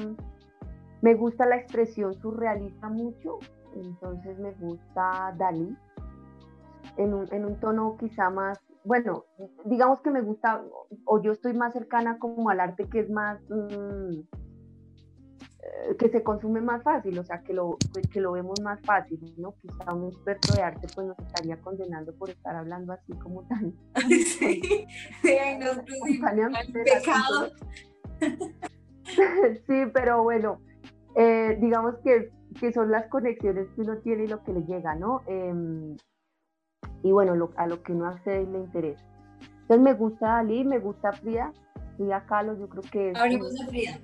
me 1.03 1.15
gusta 1.15 1.47
la 1.47 1.57
expresión 1.57 2.15
surrealista 2.15 2.89
mucho, 2.89 3.39
entonces 3.77 4.37
me 4.41 4.53
gusta 4.55 5.33
Dalí, 5.39 5.77
en 6.97 7.15
un, 7.15 7.33
en 7.33 7.45
un 7.45 7.61
tono 7.61 7.97
quizá 7.97 8.29
más, 8.29 8.61
bueno, 8.85 9.25
digamos 9.65 10.01
que 10.01 10.11
me 10.11 10.23
gusta, 10.23 10.65
o 11.05 11.23
yo 11.23 11.31
estoy 11.31 11.55
más 11.55 11.73
cercana 11.73 12.19
como 12.19 12.51
al 12.51 12.61
arte 12.61 12.89
que 12.89 13.01
es 13.01 13.11
más... 13.11 13.41
Mm, 13.49 14.46
que 15.99 16.09
se 16.09 16.23
consume 16.23 16.61
más 16.61 16.83
fácil, 16.83 17.19
o 17.19 17.25
sea, 17.25 17.43
que 17.43 17.53
lo, 17.53 17.79
pues, 17.93 18.07
que 18.09 18.21
lo 18.21 18.33
vemos 18.33 18.61
más 18.63 18.81
fácil, 18.83 19.19
¿no? 19.37 19.55
Quizá 19.61 19.95
un 19.95 20.09
experto 20.09 20.55
de 20.55 20.63
arte 20.63 20.87
pues 20.95 21.07
nos 21.07 21.19
estaría 21.19 21.57
condenando 21.61 22.13
por 22.15 22.31
estar 22.31 22.57
hablando 22.57 22.93
así 22.93 23.13
como 23.15 23.43
tan... 23.45 23.75
sí, 24.09 24.87
sí, 25.23 25.39
nos 25.59 25.79
pecado. 26.73 27.51
sí, 29.67 29.91
pero 29.95 30.23
bueno, 30.23 30.61
eh, 31.15 31.57
digamos 31.61 31.97
que, 32.05 32.31
que, 32.59 32.73
son 32.73 32.91
las 32.91 33.07
conexiones 33.09 33.69
que 33.75 33.83
uno 33.83 33.99
tiene 33.99 34.25
y 34.25 34.29
lo 34.29 34.43
que 34.43 34.53
le 34.53 34.63
llega, 34.63 34.95
¿no? 34.95 35.23
Em, 35.27 35.97
y 37.03 37.13
bueno, 37.13 37.51
a 37.57 37.67
lo 37.67 37.83
que 37.83 37.93
uno 37.93 38.07
hace 38.07 38.45
le 38.47 38.59
interesa. 38.59 39.05
Entonces 39.63 39.81
me 39.81 39.95
gusta 39.95 40.39
Ali, 40.39 40.65
me 40.65 40.79
gusta 40.79 41.13
Frida, 41.13 41.53
Frida 41.97 42.25
Kahlo, 42.27 42.59
yo 42.59 42.69
creo 42.69 42.83
que... 42.91 43.13
Hablemos 43.17 43.53
de 43.55 43.67
Frida 43.67 44.01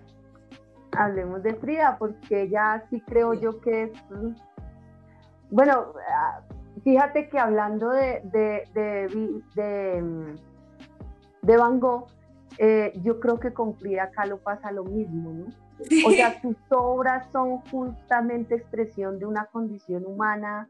hablemos 0.96 1.42
de 1.42 1.54
Frida, 1.54 1.96
porque 1.98 2.48
ya 2.48 2.84
sí 2.90 3.00
creo 3.00 3.34
yo 3.34 3.60
que 3.60 3.84
es... 3.84 3.92
Mm, 4.10 4.34
bueno, 5.50 5.92
ah, 6.14 6.40
fíjate 6.82 7.28
que 7.28 7.38
hablando 7.38 7.90
de, 7.90 8.20
de, 8.24 8.68
de, 8.74 10.02
mm, 10.02 10.36
de, 11.42 11.56
Van 11.56 11.80
Gogh, 11.80 12.06
eh, 12.58 12.92
yo 13.02 13.20
creo 13.20 13.38
que 13.38 13.52
con 13.52 13.74
Frida 13.76 14.10
Kahlo 14.10 14.38
pasa 14.38 14.72
lo 14.72 14.84
mismo, 14.84 15.32
¿no? 15.32 15.46
O 16.06 16.10
sea, 16.10 16.40
sus 16.40 16.56
obras 16.70 17.30
son 17.32 17.58
justamente 17.70 18.54
expresión 18.54 19.18
de 19.18 19.26
una 19.26 19.46
condición 19.46 20.06
humana 20.06 20.68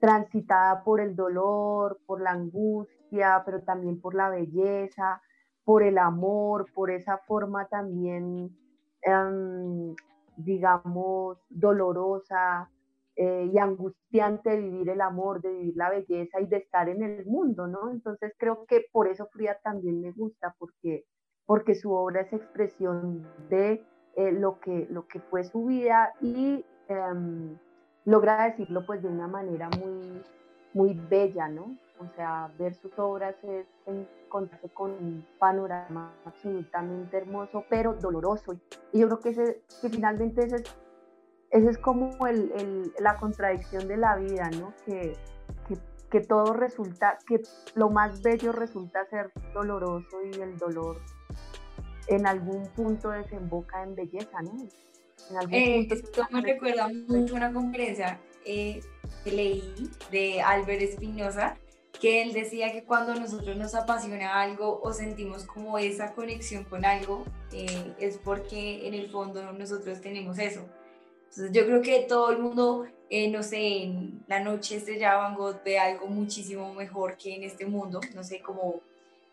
transitada 0.00 0.82
por 0.82 1.00
el 1.00 1.14
dolor, 1.14 2.00
por 2.06 2.20
la 2.20 2.32
angustia, 2.32 3.42
pero 3.46 3.62
también 3.62 4.00
por 4.00 4.14
la 4.14 4.28
belleza, 4.28 5.22
por 5.64 5.82
el 5.82 5.96
amor, 5.96 6.66
por 6.74 6.90
esa 6.90 7.18
forma 7.18 7.66
también 7.66 8.50
Em, 9.02 9.94
digamos, 10.36 11.38
dolorosa 11.50 12.70
eh, 13.16 13.50
y 13.52 13.58
angustiante 13.58 14.50
de 14.50 14.60
vivir 14.60 14.88
el 14.88 15.00
amor, 15.00 15.42
de 15.42 15.52
vivir 15.52 15.76
la 15.76 15.90
belleza 15.90 16.40
y 16.40 16.46
de 16.46 16.58
estar 16.58 16.88
en 16.88 17.02
el 17.02 17.26
mundo, 17.26 17.66
¿no? 17.66 17.90
Entonces 17.90 18.32
creo 18.38 18.64
que 18.66 18.86
por 18.90 19.08
eso 19.08 19.26
Frida 19.26 19.58
también 19.62 20.00
me 20.00 20.12
gusta, 20.12 20.54
porque, 20.58 21.04
porque 21.44 21.74
su 21.74 21.92
obra 21.92 22.22
es 22.22 22.32
expresión 22.32 23.26
de 23.50 23.84
eh, 24.16 24.32
lo, 24.32 24.58
que, 24.60 24.86
lo 24.90 25.06
que 25.06 25.20
fue 25.20 25.44
su 25.44 25.66
vida 25.66 26.14
y 26.20 26.64
em, 26.88 27.58
logra 28.04 28.44
decirlo 28.44 28.84
pues 28.86 29.02
de 29.02 29.08
una 29.08 29.28
manera 29.28 29.68
muy, 29.78 30.22
muy 30.72 30.94
bella, 31.10 31.48
¿no? 31.48 31.76
O 32.02 32.14
sea, 32.16 32.50
ver 32.58 32.74
sus 32.74 32.98
obras 32.98 33.34
es 33.44 33.66
encontrarse 33.86 34.68
con 34.70 34.90
un 34.90 35.26
panorama 35.38 36.14
absolutamente 36.24 37.16
hermoso, 37.16 37.64
pero 37.68 37.94
doloroso. 37.94 38.54
Y 38.92 39.00
yo 39.00 39.08
creo 39.08 39.20
que, 39.20 39.28
ese, 39.30 39.62
que 39.80 39.88
finalmente 39.88 40.44
ese 40.44 40.56
es, 40.56 40.62
ese 41.50 41.70
es 41.70 41.78
como 41.78 42.26
el, 42.26 42.52
el, 42.58 42.92
la 42.98 43.16
contradicción 43.16 43.86
de 43.86 43.96
la 43.96 44.16
vida, 44.16 44.50
¿no? 44.58 44.72
Que, 44.84 45.16
que, 45.68 45.78
que, 46.10 46.20
todo 46.20 46.54
resulta, 46.54 47.18
que 47.26 47.40
lo 47.74 47.90
más 47.90 48.22
bello 48.22 48.52
resulta 48.52 49.04
ser 49.06 49.30
doloroso 49.54 50.22
y 50.24 50.40
el 50.40 50.58
dolor 50.58 51.00
en 52.08 52.26
algún 52.26 52.66
punto 52.74 53.10
desemboca 53.10 53.82
en 53.82 53.94
belleza, 53.94 54.42
¿no? 54.42 54.52
Eh, 55.50 55.86
esto 55.90 56.26
me 56.30 56.42
recuerda 56.42 56.88
mucho 57.08 57.34
una 57.34 57.52
conferencia 57.52 58.18
eh, 58.44 58.80
que 59.24 59.30
leí 59.30 59.90
de 60.10 60.42
Albert 60.42 60.82
Espinosa 60.82 61.56
que 62.02 62.20
él 62.20 62.32
decía 62.32 62.72
que 62.72 62.82
cuando 62.82 63.14
nosotros 63.14 63.56
nos 63.56 63.76
apasiona 63.76 64.42
algo 64.42 64.80
o 64.82 64.92
sentimos 64.92 65.44
como 65.44 65.78
esa 65.78 66.14
conexión 66.14 66.64
con 66.64 66.84
algo, 66.84 67.24
eh, 67.52 67.94
es 68.00 68.18
porque 68.18 68.88
en 68.88 68.94
el 68.94 69.08
fondo 69.08 69.52
nosotros 69.52 70.00
tenemos 70.00 70.36
eso. 70.40 70.68
Entonces 71.28 71.52
yo 71.52 71.64
creo 71.64 71.80
que 71.80 72.00
todo 72.00 72.32
el 72.32 72.38
mundo, 72.40 72.86
eh, 73.08 73.30
no 73.30 73.44
sé, 73.44 73.84
en 73.84 74.24
la 74.26 74.40
noche 74.40 74.78
estrellada 74.78 75.18
Van 75.18 75.36
Gogh 75.36 75.62
ve 75.64 75.78
algo 75.78 76.08
muchísimo 76.08 76.74
mejor 76.74 77.16
que 77.16 77.36
en 77.36 77.44
este 77.44 77.66
mundo, 77.66 78.00
no 78.16 78.24
sé 78.24 78.40
cómo, 78.40 78.80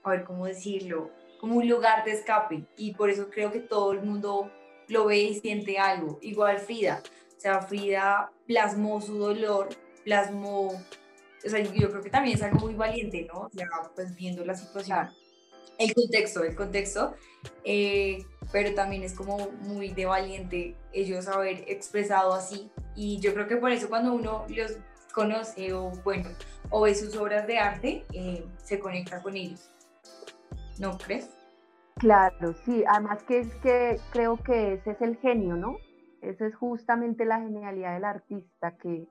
a 0.04 0.12
ver 0.12 0.24
cómo 0.24 0.46
decirlo, 0.46 1.10
como 1.40 1.56
un 1.56 1.68
lugar 1.68 2.06
de 2.06 2.12
escape 2.12 2.66
y 2.78 2.94
por 2.94 3.10
eso 3.10 3.32
creo 3.32 3.52
que 3.52 3.62
todo 3.62 3.94
el 3.94 4.04
mundo 4.04 4.52
lo 4.88 5.06
ve 5.08 5.18
y 5.18 5.40
siente 5.40 5.80
algo. 5.80 6.20
Igual 6.22 6.60
Frida, 6.60 7.02
o 7.36 7.40
sea, 7.40 7.64
Frida 7.64 8.32
plasmó 8.46 9.02
su 9.02 9.18
dolor, 9.18 9.70
plasmó, 10.04 10.70
o 11.46 11.50
sea, 11.50 11.60
yo 11.60 11.90
creo 11.90 12.02
que 12.02 12.10
también 12.10 12.38
es 12.38 12.44
algo 12.44 12.60
muy 12.60 12.76
valiente, 12.76 13.28
¿no? 13.32 13.42
O 13.42 13.50
sea, 13.50 13.68
pues 13.96 14.16
viendo 14.16 14.46
la 14.46 14.56
situación, 14.56 15.10
el 15.78 15.94
contexto, 15.94 16.44
el 16.44 16.56
contexto, 16.56 17.16
eh, 17.64 18.26
pero 18.52 18.74
también 18.74 19.04
es 19.04 19.14
como 19.14 19.50
muy 19.62 19.90
de 19.90 20.06
valiente 20.06 20.76
ellos 20.92 21.28
haber 21.28 21.64
expresado 21.68 22.34
así 22.34 22.70
y 22.96 23.20
yo 23.20 23.34
creo 23.34 23.48
que 23.48 23.58
por 23.58 23.72
eso 23.72 23.88
cuando 23.88 24.14
uno 24.14 24.46
los 24.50 24.78
conoce 25.14 25.74
o 25.74 25.92
bueno, 26.04 26.30
o 26.70 26.82
ve 26.82 26.94
sus 26.94 27.16
obras 27.16 27.48
de 27.48 27.58
arte, 27.58 28.06
eh, 28.14 28.46
se 28.64 28.80
conecta 28.80 29.22
con 29.22 29.36
ellos. 29.36 29.70
¿no 30.80 30.98
crees? 30.98 31.30
Claro, 31.96 32.54
sí, 32.66 32.84
además 32.88 33.22
que 33.24 33.40
es 33.40 33.54
que 33.56 34.00
creo 34.12 34.38
que 34.38 34.74
ese 34.74 34.92
es 34.92 35.02
el 35.02 35.18
genio, 35.18 35.56
¿no? 35.56 35.78
Esa 36.22 36.48
es 36.48 36.56
justamente 36.56 37.26
la 37.26 37.40
genialidad 37.40 37.94
del 37.94 38.06
artista, 38.06 38.78
que, 38.78 39.06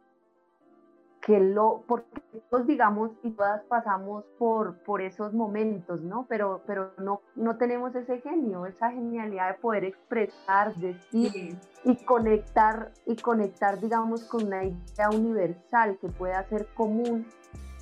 que 1.29 1.41
lo, 1.41 1.85
porque 1.87 2.23
todos 2.49 2.67
digamos 2.67 3.11
y 3.23 3.33
todas 3.33 3.63
pasamos 3.65 4.25
por, 4.39 4.79
por 4.79 5.03
esos 5.03 5.35
momentos, 5.35 6.01
¿no? 6.01 6.25
Pero, 6.27 6.63
pero 6.67 6.93
no, 6.97 7.21
no 7.37 7.59
tenemos 7.59 7.95
ese 7.95 8.23
genio, 8.23 8.65
esa 8.65 8.91
genialidad 8.91 9.49
de 9.49 9.59
poder 9.61 9.85
expresar, 9.85 10.75
decir 10.77 11.59
y 11.85 11.97
conectar, 12.07 12.93
y 13.05 13.15
conectar, 13.17 13.79
digamos, 13.79 14.25
con 14.25 14.47
una 14.47 14.65
idea 14.65 15.11
universal 15.11 15.99
que 16.01 16.09
pueda 16.09 16.43
ser 16.45 16.67
común 16.75 17.27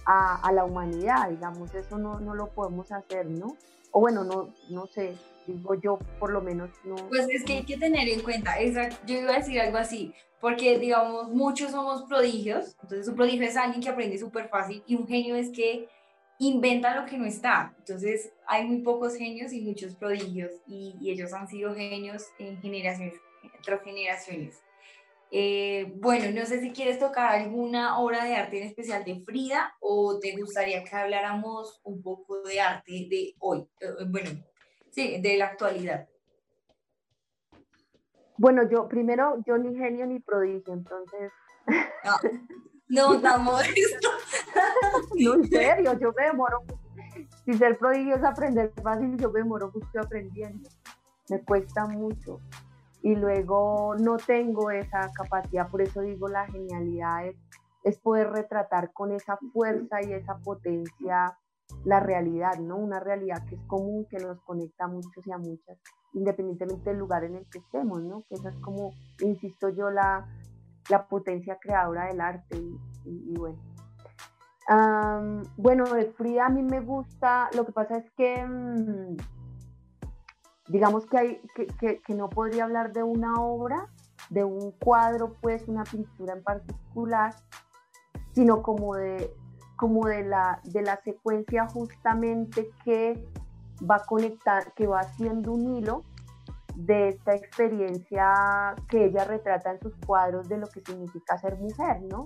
a, 0.07 0.41
a 0.45 0.51
la 0.51 0.65
humanidad, 0.65 1.31
digamos, 1.31 1.73
eso 1.73 1.99
no, 1.99 2.19
no 2.19 2.35
lo 2.35 2.49
podemos 2.49 2.91
hacer, 2.91 3.31
¿no? 3.31 3.57
o 3.97 4.01
bueno, 4.01 4.25
no, 4.25 4.51
no 4.69 4.87
sé, 4.89 5.17
yo 5.83 5.99
por 6.19 6.31
lo 6.31 6.41
menos 6.41 6.71
no. 6.85 6.97
Pues 7.09 7.29
es 7.31 7.45
que 7.45 7.55
hay 7.55 7.65
que 7.65 7.77
tener 7.77 8.09
en 8.09 8.21
cuenta, 8.21 8.57
yo 9.07 9.19
iba 9.19 9.35
a 9.35 9.39
decir 9.39 9.61
algo 9.61 9.79
así, 9.79 10.13
porque 10.41 10.79
digamos, 10.79 11.31
muchos 11.31 11.71
somos 11.71 12.03
prodigios, 12.05 12.77
entonces 12.83 13.09
un 13.09 13.17
prodigio 13.17 13.43
es 13.47 13.57
alguien 13.57 13.83
que 13.83 13.89
aprende 13.89 14.19
súper 14.19 14.49
fácil 14.49 14.83
y 14.87 14.95
un 14.97 15.07
genio 15.07 15.37
es 15.37 15.51
que 15.51 15.89
inventa 16.39 17.01
lo 17.01 17.07
que 17.07 17.17
no 17.17 17.25
está, 17.25 17.75
entonces 17.79 18.33
hay 18.47 18.67
muy 18.67 18.79
pocos 18.83 19.17
genios 19.17 19.53
y 19.53 19.63
muchos 19.63 19.95
prodigios 19.95 20.53
y, 20.67 20.97
y 21.01 21.11
ellos 21.11 21.33
han 21.33 21.49
sido 21.49 21.75
genios 21.75 22.27
en 22.39 22.61
generaciones, 22.61 23.15
tras 23.65 23.83
generaciones. 23.83 24.61
Eh, 25.31 25.93
bueno, 25.97 26.31
no 26.39 26.47
sé 26.47 26.61
si 26.61 26.71
quieres 26.71 27.01
tocar 27.01 27.35
alguna 27.35 27.99
obra 27.99 28.25
de 28.25 28.37
arte 28.37 28.61
en 28.61 28.69
especial 28.69 29.05
de 29.05 29.21
Frida 29.21 29.75
o 29.81 30.21
te 30.21 30.37
gustaría 30.37 30.85
que 30.85 30.95
habláramos 30.95 31.81
un 31.83 32.01
poco 32.01 32.43
de 32.43 32.61
arte 32.61 33.09
de 33.11 33.35
hoy, 33.41 33.67
eh, 33.81 34.05
bueno, 34.07 34.31
sí, 34.97 35.21
de 35.21 35.37
la 35.37 35.47
actualidad. 35.47 36.09
Bueno, 38.39 38.69
yo 38.69 38.89
primero, 38.89 39.37
yo 39.47 39.57
ni 39.59 39.77
genio 39.77 40.07
ni 40.07 40.21
prodigio, 40.21 40.73
entonces... 40.73 41.31
No, 42.89 43.15
no 43.15 43.21
tan 43.23 43.45
modesto. 43.45 44.09
no, 45.15 45.35
en 45.35 45.49
serio, 45.49 45.99
yo 45.99 46.13
me 46.17 46.25
demoro. 46.25 46.65
Si 47.45 47.55
ser 47.55 47.79
prodigio 47.79 48.17
es 48.17 48.25
aprender 48.25 48.73
fácil, 48.83 49.17
yo 49.17 49.31
me 49.31 49.41
demoro 49.41 49.71
mucho 49.73 50.01
aprendiendo. 50.01 50.69
Me 51.29 51.41
cuesta 51.43 51.87
mucho 51.87 52.41
y 53.03 53.15
luego 53.15 53.95
no 53.99 54.17
tengo 54.17 54.71
esa 54.71 55.13
capacidad, 55.13 55.71
por 55.71 55.83
eso 55.83 56.01
digo 56.01 56.29
la 56.29 56.47
genialidad 56.47 57.27
es, 57.85 57.99
poder 57.99 58.31
retratar 58.31 58.93
con 58.93 59.13
esa 59.13 59.39
fuerza 59.53 60.03
y 60.03 60.13
esa 60.13 60.39
potencia 60.39 61.39
la 61.85 62.01
realidad, 62.01 62.59
¿no? 62.59 62.77
Una 62.77 63.01
realidad 63.01 63.45
que 63.49 63.55
es 63.55 63.63
común, 63.63 64.07
que 64.11 64.19
nos 64.19 64.41
conecta 64.43 64.85
a 64.85 64.89
muchos 64.89 65.27
y 65.27 65.33
a 65.33 65.39
muchas, 65.39 65.79
independientemente 66.15 66.91
del 66.91 66.99
lugar 66.99 67.25
en 67.25 67.37
el 67.37 67.47
que 67.49 67.59
estemos, 67.59 68.03
¿no? 68.03 68.25
Que 68.29 68.35
esa 68.35 68.51
es 68.51 68.57
como, 68.57 68.93
insisto 69.21 69.69
yo, 69.69 69.91
la, 69.91 70.27
la 70.91 71.07
potencia 71.07 71.59
creadora 71.61 72.07
del 72.07 72.21
arte 72.21 72.59
y, 73.05 73.35
bueno. 73.37 73.59
bueno, 75.57 75.85
de 75.85 76.07
Frida 76.13 76.47
a 76.47 76.51
mí 76.51 76.63
me 76.63 76.81
gusta, 76.81 77.49
lo 77.55 77.65
que 77.65 77.73
pasa 77.73 77.99
es 77.99 78.11
que... 78.13 78.45
Mm, 78.45 79.17
digamos 80.69 81.07
que, 81.07 81.19
hay, 81.19 81.41
que, 81.55 82.01
que, 82.01 82.15
no 82.15 82.29
podría 82.29 82.65
hablar 82.65 82.93
de 82.93 83.05
una 83.05 83.35
obra, 83.35 83.89
de 84.31 84.43
un 84.43 84.73
cuadro, 84.73 85.37
pues 85.41 85.69
una 85.69 85.85
pintura 85.85 86.33
en 86.35 86.43
particular, 86.43 87.37
sino 88.33 88.63
como 88.63 88.97
de, 88.97 89.33
como 89.77 90.07
de, 90.07 90.25
la, 90.25 90.61
de 90.65 90.83
la 90.83 91.01
secuencia 91.03 91.67
justamente 91.69 92.71
que 92.85 93.23
va 93.89 93.97
a 93.97 94.05
conectar, 94.05 94.73
que 94.75 94.87
va 94.87 95.01
haciendo 95.01 95.53
un 95.53 95.77
hilo 95.77 96.03
de 96.75 97.11
esta 97.11 97.35
experiencia 97.35 98.75
que 98.89 99.07
ella 99.07 99.25
retrata 99.25 99.73
en 99.73 99.81
sus 99.81 99.95
cuadros 100.07 100.49
de 100.49 100.59
lo 100.59 100.67
que 100.67 100.81
significa 100.81 101.39
ser 101.39 101.57
mujer, 101.57 102.03
¿no? 102.03 102.25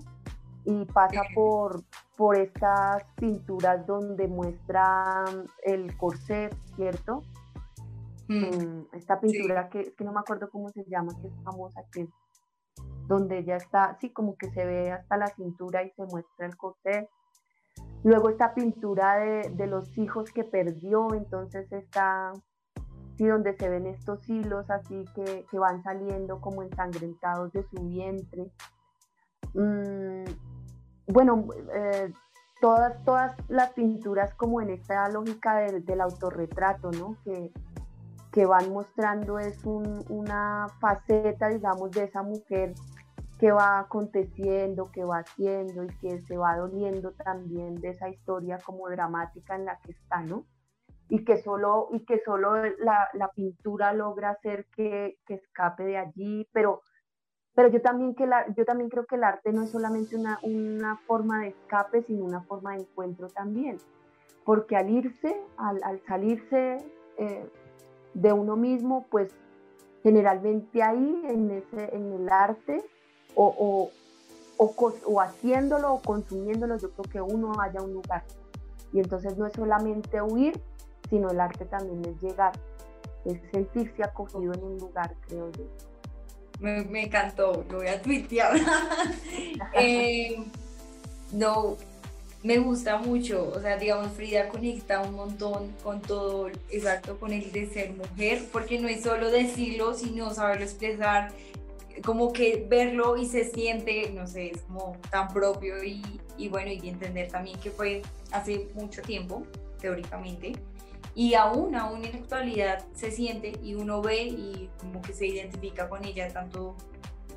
Y 0.65 0.85
pasa 0.87 1.23
por, 1.35 1.83
por 2.17 2.37
estas 2.37 3.05
pinturas 3.17 3.87
donde 3.87 4.29
muestra 4.29 5.25
el 5.65 5.97
corset, 5.97 6.55
¿cierto? 6.77 7.23
Mm. 8.29 8.87
esta 8.93 9.19
pintura 9.19 9.69
que, 9.69 9.93
que 9.93 10.05
no 10.05 10.13
me 10.13 10.21
acuerdo 10.21 10.49
cómo 10.51 10.69
se 10.69 10.85
llama, 10.85 11.13
que 11.21 11.27
es 11.27 11.35
famosa, 11.43 11.83
que 11.91 12.03
es 12.03 12.09
donde 13.09 13.39
ella 13.39 13.57
está, 13.57 13.99
sí, 14.01 14.11
como 14.11 14.37
que 14.37 14.51
se 14.53 14.65
ve 14.65 14.93
hasta 14.93 15.17
la 15.17 15.27
cintura 15.27 15.83
y 15.83 15.91
se 15.91 16.05
muestra 16.05 16.47
el 16.47 16.57
corte. 16.57 17.11
Luego 18.03 18.31
esta 18.31 18.55
pintura 18.55 19.17
de, 19.17 19.51
de, 19.51 19.67
los 19.67 19.97
hijos 19.99 20.33
que 20.33 20.45
perdió, 20.45 21.13
entonces 21.15 21.71
está, 21.71 22.33
sí, 23.17 23.27
donde 23.27 23.55
se 23.57 23.69
ven 23.69 23.87
estos 23.87 24.27
hilos 24.29 24.71
así 24.71 25.05
que, 25.15 25.45
que 25.51 25.59
van 25.59 25.83
saliendo 25.83 26.41
como 26.41 26.63
ensangrentados 26.63 27.53
de 27.53 27.63
su 27.65 27.83
vientre. 27.85 28.51
Mm, 29.53 30.25
bueno, 31.09 31.47
eh, 31.75 32.13
todas, 32.61 33.03
todas 33.05 33.35
las 33.49 33.73
pinturas 33.73 34.35
como 34.35 34.61
en 34.61 34.71
esta 34.71 35.09
lógica 35.09 35.57
del, 35.59 36.01
autorretrato, 36.01 36.91
¿no? 36.93 37.17
Que, 37.25 37.53
que 38.33 38.47
van 38.47 38.73
mostrando 38.73 39.39
es 39.39 39.65
una 39.65 40.69
faceta, 40.81 41.49
digamos, 41.49 41.91
de 41.91 42.05
esa 42.05 42.23
mujer 42.23 42.75
que 43.41 43.53
va 43.53 43.79
aconteciendo, 43.79 44.91
que 44.93 45.03
va 45.03 45.21
haciendo 45.21 45.85
y 45.85 45.89
que 45.97 46.21
se 46.21 46.37
va 46.37 46.59
doliendo 46.59 47.13
también 47.13 47.77
de 47.77 47.89
esa 47.89 48.11
historia 48.11 48.59
como 48.59 48.87
dramática 48.91 49.57
en 49.57 49.65
la 49.65 49.79
que 49.79 49.93
está, 49.93 50.21
¿no? 50.21 50.45
Y 51.09 51.25
que 51.25 51.39
solo, 51.39 51.89
y 51.91 52.05
que 52.05 52.21
solo 52.23 52.63
la, 52.79 53.09
la 53.15 53.29
pintura 53.29 53.95
logra 53.95 54.31
hacer 54.31 54.67
que, 54.77 55.17
que, 55.25 55.35
escape 55.35 55.85
de 55.85 55.97
allí, 55.97 56.47
pero, 56.53 56.83
pero 57.55 57.69
yo, 57.69 57.81
también 57.81 58.15
que 58.15 58.27
la, 58.27 58.47
yo 58.55 58.67
también 58.67 58.91
creo 58.91 59.07
que 59.07 59.17
el 59.17 59.25
arte 59.25 59.53
no 59.53 59.63
es 59.63 59.71
solamente 59.71 60.17
una, 60.17 60.39
una 60.43 60.99
forma 61.07 61.41
de 61.41 61.49
escape, 61.49 62.03
sino 62.03 62.27
una 62.27 62.43
forma 62.43 62.75
de 62.75 62.83
encuentro 62.83 63.29
también, 63.29 63.79
porque 64.45 64.77
al 64.77 64.91
irse, 64.91 65.35
al, 65.57 65.81
al 65.83 65.99
salirse 66.07 66.77
eh, 67.17 67.51
de 68.13 68.33
uno 68.35 68.55
mismo, 68.57 69.07
pues 69.11 69.35
generalmente 70.03 70.83
ahí 70.83 71.23
en, 71.25 71.51
ese, 71.51 71.97
en 71.97 72.13
el 72.13 72.29
arte 72.29 72.85
o, 73.35 73.91
o, 74.57 75.21
haciéndolo 75.21 75.95
o 75.95 76.03
consumiéndolo, 76.03 76.79
yo 76.79 76.91
creo 76.91 77.05
que 77.05 77.21
uno 77.21 77.61
haya 77.61 77.81
un 77.81 77.95
lugar. 77.95 78.25
Y 78.93 79.01
entonces 79.01 79.37
no 79.37 79.47
es 79.47 79.53
solamente 79.53 80.21
huir, 80.21 80.61
sino 81.09 81.31
el 81.31 81.41
arte 81.41 81.65
también 81.65 82.05
es 82.05 82.21
llegar, 82.21 82.53
es 83.25 83.41
sentirse 83.53 84.03
acogido 84.03 84.53
en 84.53 84.63
un 84.63 84.79
lugar, 84.79 85.15
creo 85.27 85.51
yo. 85.53 85.65
Me, 86.59 86.85
me 86.85 87.05
encantó, 87.05 87.65
lo 87.71 87.79
voy 87.79 87.89
a 87.89 88.03
tuitear. 88.03 88.55
eh, 89.75 90.45
no, 91.33 91.77
me 92.43 92.59
gusta 92.59 92.97
mucho, 92.97 93.53
o 93.55 93.61
sea, 93.61 93.77
digamos, 93.77 94.13
Frida 94.13 94.49
conecta 94.49 95.01
un 95.01 95.15
montón 95.15 95.73
con 95.83 96.01
todo, 96.01 96.49
exacto, 96.71 97.19
con 97.19 97.33
el 97.33 97.53
de 97.53 97.69
ser 97.69 97.93
mujer, 97.93 98.43
porque 98.51 98.81
no 98.81 98.89
es 98.89 99.03
solo 99.03 99.31
decirlo, 99.31 99.95
sino 99.95 100.33
saberlo 100.33 100.65
expresar, 100.65 101.33
como 102.05 102.33
que 102.33 102.67
verlo 102.69 103.17
y 103.17 103.27
se 103.27 103.45
siente, 103.45 104.11
no 104.11 104.27
sé, 104.27 104.51
es 104.51 104.63
como 104.63 104.97
tan 105.11 105.29
propio 105.29 105.83
y, 105.83 106.03
y 106.37 106.49
bueno, 106.49 106.71
y 106.71 106.89
entender 106.89 107.31
también 107.31 107.59
que 107.61 107.71
fue 107.71 108.03
hace 108.33 108.69
mucho 108.75 109.03
tiempo, 109.03 109.45
teóricamente, 109.81 110.53
y 111.15 111.35
aún, 111.35 111.75
aún 111.75 112.05
en 112.05 112.13
la 112.13 112.19
actualidad 112.19 112.85
se 112.95 113.11
siente 113.11 113.53
y 113.63 113.75
uno 113.75 114.01
ve 114.01 114.23
y 114.23 114.71
como 114.79 115.03
que 115.03 115.13
se 115.13 115.27
identifica 115.27 115.89
con 115.89 116.05
ella, 116.05 116.29
tanto 116.29 116.77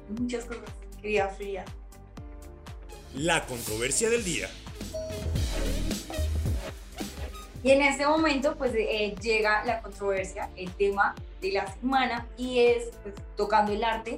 muchas 0.10 0.46
cosas. 0.46 0.64
Querida 1.02 1.28
Frida. 1.30 1.66
La 3.16 3.46
controversia 3.46 4.10
del 4.10 4.24
día. 4.24 4.50
Y 7.64 7.72
en 7.72 7.82
este 7.82 8.06
momento, 8.06 8.56
pues 8.58 8.74
eh, 8.76 9.16
llega 9.22 9.64
la 9.66 9.82
controversia, 9.82 10.50
el 10.58 10.72
tema 10.72 11.16
de 11.42 11.52
la 11.54 11.74
semana, 11.74 12.28
y 12.38 12.60
es 12.60 12.90
pues, 13.04 13.16
tocando 13.38 13.72
el 13.72 13.84
arte, 13.84 14.16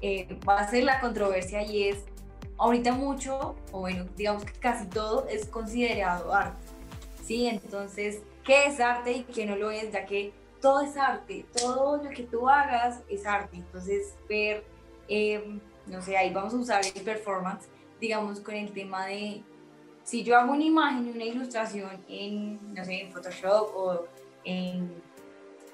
eh, 0.00 0.38
va 0.48 0.60
a 0.60 0.70
ser 0.70 0.84
la 0.84 1.00
controversia 1.00 1.62
y 1.62 1.88
es, 1.88 2.04
ahorita 2.56 2.92
mucho, 2.92 3.56
o 3.72 3.80
bueno, 3.80 4.06
digamos 4.16 4.44
que 4.44 4.52
casi 4.58 4.86
todo 4.86 5.26
es 5.28 5.46
considerado 5.46 6.32
arte, 6.32 6.64
¿sí? 7.24 7.46
Entonces, 7.46 8.22
¿qué 8.44 8.66
es 8.66 8.80
arte 8.80 9.12
y 9.12 9.22
qué 9.24 9.46
no 9.46 9.56
lo 9.56 9.70
es? 9.70 9.90
Ya 9.92 10.06
que 10.06 10.32
todo 10.60 10.80
es 10.80 10.96
arte, 10.96 11.46
todo 11.56 12.02
lo 12.02 12.10
que 12.10 12.24
tú 12.24 12.48
hagas 12.48 13.00
es 13.08 13.26
arte. 13.26 13.56
Entonces, 13.56 14.14
ver, 14.28 14.64
em, 15.08 15.60
no 15.86 16.02
sé, 16.02 16.16
ahí 16.16 16.32
vamos 16.32 16.54
a 16.54 16.56
usar 16.56 16.82
el 16.84 17.02
performance, 17.02 17.68
digamos, 18.00 18.40
con 18.40 18.54
el 18.54 18.72
tema 18.72 19.06
de 19.06 19.42
si 20.08 20.22
yo 20.22 20.38
hago 20.38 20.52
una 20.52 20.64
imagen 20.64 21.06
una 21.14 21.24
ilustración 21.24 21.90
en, 22.08 22.74
no 22.74 22.82
sé, 22.82 23.02
en 23.02 23.12
Photoshop 23.12 23.76
o 23.76 24.06
en, 24.42 24.90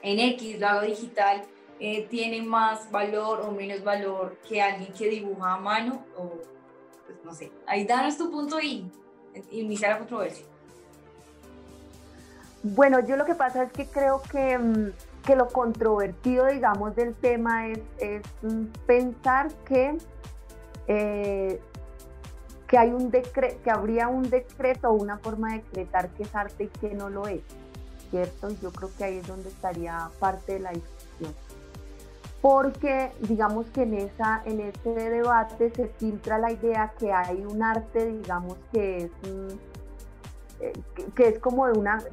en 0.03 0.19
X, 0.19 0.59
lo 0.59 0.67
hago 0.67 0.81
digital, 0.83 1.43
eh, 1.81 2.07
tiene 2.09 2.43
más 2.43 2.91
valor 2.91 3.41
o 3.41 3.51
menos 3.51 3.83
valor 3.83 4.39
que 4.49 4.63
alguien 4.63 4.93
que 4.93 5.09
dibuja 5.09 5.55
a 5.55 5.59
mano 5.59 6.05
o, 6.17 6.33
pues 7.07 7.25
no 7.25 7.35
sé. 7.35 7.51
Ahí 7.67 7.85
danos 7.85 8.17
tu 8.17 8.31
punto 8.31 8.61
y 8.61 8.91
iniciar 9.51 9.93
la 9.93 9.99
controversia. 9.99 10.47
Bueno, 12.63 13.01
yo 13.01 13.17
lo 13.17 13.27
que 13.27 13.35
pasa 13.35 13.65
es 13.65 13.73
que 13.73 13.87
creo 13.87 14.23
que, 14.23 14.57
mm, 14.57 14.93
que 15.25 15.37
lo 15.37 15.49
controvertido, 15.49 16.47
digamos, 16.47 16.97
del 16.97 17.15
tema 17.15 17.69
es, 17.69 17.81
es 17.99 18.23
mm, 18.43 18.65
pensar 18.87 19.53
que 19.67 19.99
eh, 20.87 21.61
que 22.67 22.79
hay 22.79 22.91
un 22.91 23.11
decreto, 23.11 23.63
que 23.63 23.71
habría 23.71 24.09
un 24.09 24.29
decreto 24.29 24.91
o 24.91 24.95
una 24.95 25.19
forma 25.19 25.53
de 25.53 25.59
decretar 25.59 26.09
que 26.11 26.25
es 26.25 26.35
arte 26.35 26.65
y 26.65 26.69
que 26.69 26.95
no 26.95 27.11
lo 27.11 27.27
es, 27.27 27.43
¿cierto? 28.11 28.49
Yo 28.61 28.73
creo 28.73 28.91
que 28.97 29.05
ahí 29.05 29.19
es 29.19 29.27
donde 29.27 29.49
estaría 29.49 30.11
parte 30.19 30.55
de 30.55 30.61
la 30.61 30.71
discusión. 30.71 30.94
Porque 32.45 33.11
digamos 33.21 33.65
que 33.69 33.85
en, 33.85 33.95
esa, 33.95 34.43
en 34.45 34.61
ese 34.61 34.91
debate 34.91 35.73
se 35.75 35.89
filtra 35.89 36.37
la 36.37 36.53
idea 36.53 36.93
que 36.99 37.11
hay 37.11 37.43
un 37.43 37.63
arte, 37.63 38.05
digamos, 38.05 38.59
que 38.71 38.99
es, 38.99 39.11
eh, 40.61 40.73
que, 41.15 41.29
es 41.29 41.39
como 41.39 41.67
de 41.67 41.79
una, 41.79 42.05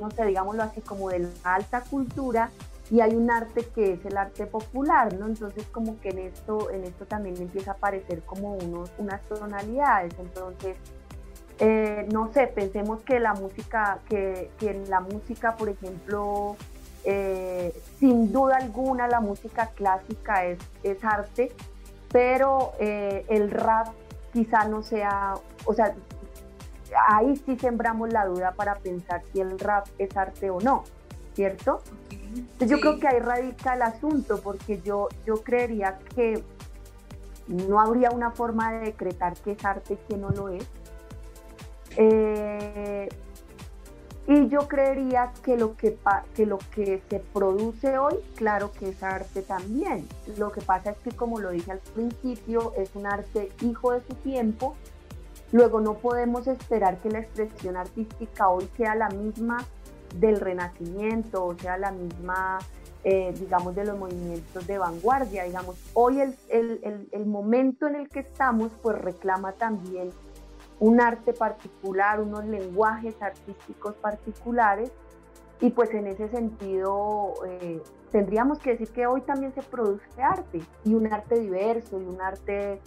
no 0.00 0.10
sé, 0.10 0.24
digámoslo 0.24 0.62
así, 0.62 0.80
como 0.80 1.10
de 1.10 1.18
la 1.18 1.56
alta 1.56 1.82
cultura, 1.82 2.48
y 2.90 3.02
hay 3.02 3.14
un 3.16 3.30
arte 3.30 3.66
que 3.74 3.92
es 3.92 4.06
el 4.06 4.16
arte 4.16 4.46
popular, 4.46 5.12
¿no? 5.12 5.26
Entonces 5.26 5.66
como 5.66 6.00
que 6.00 6.08
en 6.08 6.20
esto, 6.20 6.70
en 6.70 6.84
esto 6.84 7.04
también 7.04 7.36
empieza 7.36 7.72
a 7.72 7.74
aparecer 7.74 8.22
como 8.22 8.54
unos, 8.54 8.90
unas 8.96 9.20
tonalidades, 9.28 10.14
entonces, 10.18 10.78
eh, 11.58 12.08
no 12.10 12.32
sé, 12.32 12.46
pensemos 12.46 13.02
que 13.02 13.20
la 13.20 13.34
música, 13.34 13.98
que, 14.08 14.50
que 14.58 14.70
en 14.70 14.88
la 14.88 15.00
música, 15.00 15.54
por 15.56 15.68
ejemplo, 15.68 16.56
eh, 17.04 17.72
sin 17.98 18.32
duda 18.32 18.56
alguna 18.56 19.08
la 19.08 19.20
música 19.20 19.70
clásica 19.74 20.44
es, 20.44 20.58
es 20.82 21.02
arte, 21.04 21.52
pero 22.12 22.72
eh, 22.78 23.24
el 23.28 23.50
rap 23.50 23.88
quizá 24.32 24.64
no 24.64 24.82
sea, 24.82 25.34
o 25.64 25.74
sea, 25.74 25.94
ahí 27.08 27.36
sí 27.36 27.56
sembramos 27.58 28.12
la 28.12 28.26
duda 28.26 28.52
para 28.52 28.76
pensar 28.76 29.22
si 29.32 29.40
el 29.40 29.58
rap 29.58 29.86
es 29.98 30.16
arte 30.16 30.50
o 30.50 30.60
no, 30.60 30.84
¿cierto? 31.34 31.80
yo 32.60 32.78
creo 32.80 33.00
que 33.00 33.08
ahí 33.08 33.18
radica 33.18 33.74
el 33.74 33.82
asunto, 33.82 34.40
porque 34.40 34.80
yo, 34.82 35.08
yo 35.26 35.42
creería 35.42 35.98
que 36.14 36.42
no 37.48 37.80
habría 37.80 38.10
una 38.10 38.30
forma 38.30 38.72
de 38.72 38.86
decretar 38.86 39.34
qué 39.42 39.52
es 39.52 39.64
arte 39.64 39.94
y 39.94 39.98
qué 40.08 40.16
no 40.16 40.30
lo 40.30 40.48
es. 40.48 40.64
Eh, 41.96 43.08
y 44.26 44.48
yo 44.48 44.68
creería 44.68 45.32
que 45.42 45.56
lo 45.56 45.76
que, 45.76 45.98
que 46.34 46.46
lo 46.46 46.58
que 46.74 47.02
se 47.08 47.20
produce 47.20 47.98
hoy, 47.98 48.14
claro 48.36 48.70
que 48.72 48.90
es 48.90 49.02
arte 49.02 49.42
también. 49.42 50.06
Lo 50.36 50.52
que 50.52 50.60
pasa 50.60 50.90
es 50.90 50.98
que, 50.98 51.10
como 51.10 51.40
lo 51.40 51.50
dije 51.50 51.72
al 51.72 51.78
principio, 51.78 52.72
es 52.76 52.94
un 52.94 53.06
arte 53.06 53.50
hijo 53.62 53.92
de 53.92 54.02
su 54.02 54.14
tiempo. 54.16 54.76
Luego 55.52 55.80
no 55.80 55.94
podemos 55.94 56.46
esperar 56.46 56.98
que 56.98 57.10
la 57.10 57.20
expresión 57.20 57.76
artística 57.76 58.48
hoy 58.48 58.68
sea 58.76 58.94
la 58.94 59.08
misma 59.08 59.64
del 60.14 60.38
renacimiento, 60.38 61.44
o 61.44 61.58
sea, 61.58 61.76
la 61.76 61.90
misma, 61.90 62.58
eh, 63.02 63.34
digamos, 63.36 63.74
de 63.74 63.84
los 63.84 63.98
movimientos 63.98 64.66
de 64.66 64.78
vanguardia, 64.78 65.44
digamos. 65.44 65.76
Hoy 65.94 66.20
el, 66.20 66.36
el, 66.48 67.08
el, 67.10 67.26
momento 67.26 67.88
en 67.88 67.96
el 67.96 68.08
que 68.08 68.20
estamos, 68.20 68.70
pues 68.82 68.96
reclama 68.98 69.52
también 69.52 70.10
un 70.80 71.00
arte 71.00 71.32
particular, 71.32 72.20
unos 72.20 72.44
lenguajes 72.44 73.14
artísticos 73.22 73.94
particulares, 73.94 74.90
y 75.60 75.70
pues 75.70 75.92
en 75.94 76.08
ese 76.08 76.28
sentido 76.28 77.34
eh, 77.46 77.80
tendríamos 78.10 78.58
que 78.58 78.70
decir 78.70 78.88
que 78.88 79.06
hoy 79.06 79.20
también 79.20 79.54
se 79.54 79.62
produce 79.62 80.22
arte, 80.22 80.60
y 80.84 80.94
un 80.94 81.12
arte 81.12 81.38
diverso, 81.38 82.00
y 82.00 82.04
un 82.04 82.20
arte 82.20 82.80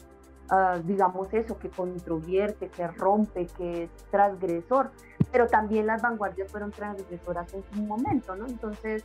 Ah, 0.50 0.78
digamos 0.84 1.34
eso, 1.34 1.58
que 1.58 1.70
controvierte, 1.70 2.68
que 2.68 2.86
rompe, 2.88 3.48
que 3.58 3.84
es 3.84 3.90
transgresor, 4.12 4.92
pero 5.32 5.48
también 5.48 5.88
las 5.88 6.02
vanguardias 6.02 6.52
fueron 6.52 6.72
transgresoras 6.72 7.54
en 7.54 7.64
su 7.74 7.82
momento, 7.82 8.36
¿no? 8.36 8.46
Entonces, 8.46 9.04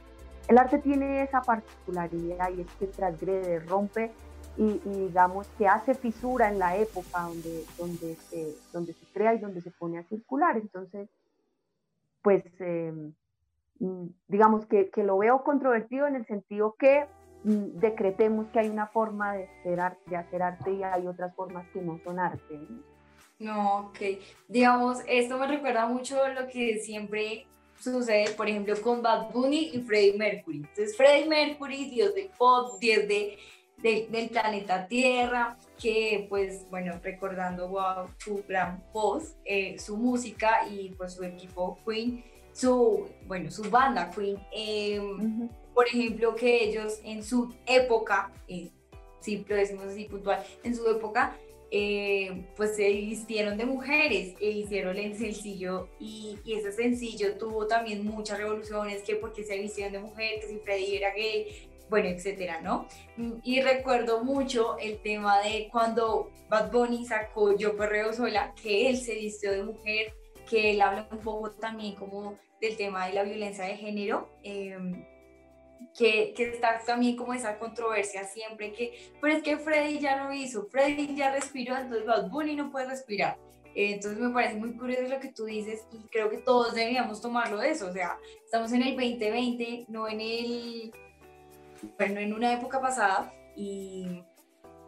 el 0.48 0.58
arte 0.58 0.78
tiene 0.78 1.22
esa 1.22 1.40
particularidad 1.40 2.50
y 2.50 2.62
es 2.62 2.66
que 2.78 2.88
transgrede, 2.88 3.60
rompe 3.60 4.12
y, 4.58 4.80
digamos 4.84 5.46
que 5.56 5.68
hace 5.68 5.94
fisura 5.94 6.48
en 6.48 6.58
la 6.58 6.76
época 6.76 7.22
donde, 7.22 7.64
donde, 7.78 8.16
se, 8.16 8.54
donde 8.72 8.92
se 8.92 9.06
crea 9.12 9.34
y 9.34 9.38
donde 9.38 9.62
se 9.62 9.70
pone 9.70 9.98
a 9.98 10.02
circular. 10.04 10.56
Entonces, 10.56 11.08
pues 12.22 12.44
em, 12.58 13.14
mm, 13.78 14.06
digamos 14.26 14.66
que, 14.66 14.90
que, 14.90 15.04
lo 15.04 15.18
veo 15.18 15.44
controvertido 15.44 16.08
en 16.08 16.16
el 16.16 16.26
sentido 16.26 16.74
que 16.76 17.06
decretemos 17.44 18.48
que 18.48 18.58
hay 18.58 18.68
una 18.68 18.88
forma 18.88 19.32
de 19.34 19.44
hacer, 19.44 19.80
arte, 19.80 20.10
de 20.10 20.16
hacer 20.16 20.42
arte 20.42 20.72
y 20.72 20.82
hay 20.82 21.06
otras 21.06 21.34
formas 21.36 21.66
que 21.72 21.80
no 21.80 22.00
son 22.02 22.18
arte. 22.18 22.60
No, 23.38 23.86
ok. 23.86 23.98
Digamos, 24.48 24.98
esto 25.06 25.38
me 25.38 25.46
recuerda 25.46 25.86
mucho 25.86 26.16
lo 26.28 26.48
que 26.48 26.80
siempre 26.80 27.46
sucede, 27.78 28.30
por 28.30 28.48
ejemplo, 28.48 28.74
con 28.82 29.02
Bad 29.02 29.30
Bunny 29.32 29.70
y 29.72 29.80
Freddie 29.82 30.18
Mercury. 30.18 30.58
Entonces, 30.58 30.96
Freddie 30.96 31.28
Mercury, 31.28 31.88
dios 31.90 32.14
del 32.14 32.30
pop, 32.36 32.78
dios 32.80 33.06
de, 33.06 33.38
del 33.82 34.28
planeta 34.30 34.86
Tierra, 34.88 35.56
que 35.80 36.26
pues, 36.28 36.68
bueno, 36.70 36.98
recordando 37.02 37.68
wow, 37.68 38.08
su 38.18 38.42
gran 38.48 38.82
voz, 38.92 39.36
eh, 39.44 39.78
su 39.78 39.96
música 39.96 40.68
y 40.68 40.90
pues 40.90 41.14
su 41.14 41.24
equipo 41.24 41.78
Queen, 41.86 42.24
su, 42.52 43.08
bueno, 43.26 43.50
su 43.50 43.70
banda 43.70 44.10
Queen. 44.10 44.38
Eh, 44.52 45.00
por 45.74 45.86
ejemplo, 45.86 46.34
que 46.34 46.64
ellos 46.64 46.98
en 47.04 47.22
su 47.22 47.54
época, 47.64 48.32
eh, 48.48 48.70
si 49.20 49.44
lo 49.48 49.54
decimos 49.54 49.84
así 49.84 50.06
puntual, 50.06 50.44
en 50.64 50.74
su 50.74 50.88
época, 50.90 51.36
eh, 51.70 52.46
pues 52.56 52.76
se 52.76 52.88
vistieron 52.88 53.58
de 53.58 53.66
mujeres 53.66 54.34
e 54.40 54.50
hicieron 54.50 54.96
el 54.96 55.16
sencillo 55.16 55.88
y, 56.00 56.38
ese 56.46 56.72
sencillo 56.72 57.36
tuvo 57.36 57.66
también 57.66 58.04
muchas 58.04 58.38
revoluciones, 58.38 59.02
que 59.02 59.16
porque 59.16 59.44
se 59.44 59.58
vistieron 59.58 59.92
de 59.92 59.98
mujer, 59.98 60.40
que 60.40 60.48
si 60.48 60.58
Freddy 60.58 60.96
era 60.96 61.12
gay, 61.14 61.46
bueno, 61.90 62.08
etcétera, 62.08 62.60
¿no? 62.60 62.86
Y 63.42 63.60
recuerdo 63.60 64.24
mucho 64.24 64.76
el 64.78 65.00
tema 65.02 65.40
de 65.40 65.68
cuando 65.70 66.30
Bad 66.48 66.70
Bunny 66.70 67.04
sacó 67.04 67.56
Yo 67.56 67.76
Perreo 67.76 68.12
Sola, 68.12 68.54
que 68.60 68.88
él 68.88 68.96
se 68.96 69.14
vistió 69.14 69.52
de 69.52 69.64
mujer, 69.64 70.12
que 70.48 70.72
él 70.72 70.80
habla 70.80 71.08
un 71.10 71.18
poco 71.18 71.50
también 71.52 71.94
como 71.94 72.38
del 72.60 72.76
tema 72.76 73.06
de 73.06 73.14
la 73.14 73.22
violencia 73.22 73.64
de 73.64 73.76
género. 73.76 74.28
Eh, 74.42 74.76
que, 75.96 76.32
que, 76.36 76.50
está 76.50 76.80
también 76.84 77.16
como 77.16 77.34
esa 77.34 77.58
controversia 77.58 78.24
siempre 78.24 78.72
que, 78.72 79.12
pero 79.20 79.36
es 79.36 79.42
que 79.42 79.58
Freddy 79.58 79.98
ya 79.98 80.24
lo 80.24 80.32
hizo, 80.32 80.66
Freddy 80.66 81.14
ya 81.14 81.32
respiró, 81.32 81.76
entonces 81.76 82.06
Bad 82.06 82.30
Bunny 82.30 82.56
no 82.56 82.70
puede 82.70 82.86
respirar. 82.86 83.36
Eh, 83.74 83.94
entonces 83.94 84.18
me 84.18 84.30
parece 84.30 84.56
muy 84.56 84.76
curioso 84.76 85.02
lo 85.02 85.20
que 85.20 85.32
tú 85.32 85.44
dices 85.44 85.86
y 85.92 85.98
creo 86.08 86.30
que 86.30 86.38
todos 86.38 86.74
deberíamos 86.74 87.20
tomarlo 87.20 87.58
de 87.58 87.70
eso, 87.70 87.88
o 87.88 87.92
sea, 87.92 88.18
estamos 88.44 88.72
en 88.72 88.82
el 88.82 88.96
2020, 88.96 89.86
no 89.88 90.08
en 90.08 90.20
el, 90.20 90.92
bueno, 91.96 92.20
en 92.20 92.32
una 92.32 92.52
época 92.52 92.80
pasada 92.80 93.32
y 93.56 94.22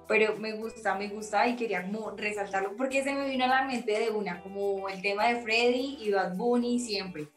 pero 0.08 0.36
me 0.36 0.52
gusta, 0.52 0.96
me 0.96 1.08
gusta 1.08 1.46
y 1.46 1.54
quería 1.54 1.82
como 1.82 2.10
resaltarlo 2.10 2.74
porque 2.76 3.04
se 3.04 3.12
me 3.12 3.28
vino 3.28 3.44
a 3.44 3.48
la 3.48 3.64
mente 3.64 3.96
de 3.96 4.10
una, 4.10 4.42
como 4.42 4.88
el 4.88 5.00
tema 5.02 5.28
de 5.28 5.40
Freddy 5.40 5.98
y 6.00 6.10
Bad 6.10 6.36
Bunny 6.36 6.80
siempre. 6.80 7.28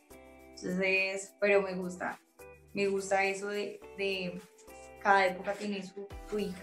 Entonces, 0.55 1.35
pero 1.39 1.61
me 1.61 1.75
gusta 1.75 2.19
me 2.73 2.87
gusta 2.87 3.23
eso 3.23 3.49
de, 3.49 3.79
de 3.97 4.39
cada 5.01 5.27
época 5.27 5.53
tiene 5.53 5.83
su, 5.83 6.07
su, 6.29 6.39
hija. 6.39 6.61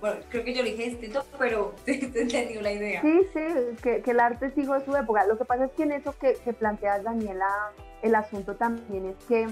Bueno, 0.00 0.20
creo 0.28 0.44
que 0.44 0.54
yo 0.54 0.62
lo 0.62 0.70
dije 0.70 0.90
distinto, 0.90 1.24
pero 1.38 1.74
te, 1.84 2.04
entendió 2.04 2.62
la 2.62 2.72
idea. 2.72 3.02
Sí, 3.02 3.20
sí, 3.32 3.40
que, 3.82 4.02
que, 4.02 4.10
el 4.10 4.20
arte 4.20 4.50
sigue 4.52 4.72
de 4.72 4.84
su 4.84 4.94
época. 4.94 5.26
Lo 5.26 5.38
que 5.38 5.44
pasa 5.44 5.64
es 5.64 5.72
que 5.72 5.82
en 5.84 5.92
eso 5.92 6.16
que, 6.18 6.34
que 6.44 6.52
planteas, 6.52 7.02
Daniela, 7.02 7.72
el 8.02 8.14
asunto 8.14 8.56
también 8.56 9.06
es 9.06 9.16
que 9.26 9.48